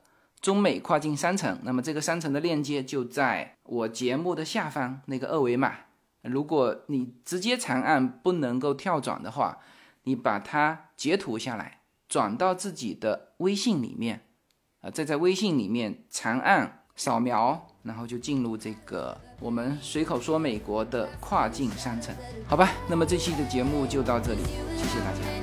[0.44, 1.58] 中美跨境商城。
[1.64, 5.74] 那么这个商城的链接就在我节目的下方那个二维码。
[6.22, 9.58] 如果你直接长按不能够跳转的话，
[10.04, 11.80] 你把它截图下来，
[12.10, 14.22] 转到自己的微信里面，
[14.82, 22.14] 啊，再在微信里面长按扫描，然后就进入这个我们随口说美国的跨境商城。
[22.46, 24.42] 好吧，那么这期的节目就到这里，
[24.78, 25.43] 谢谢大家。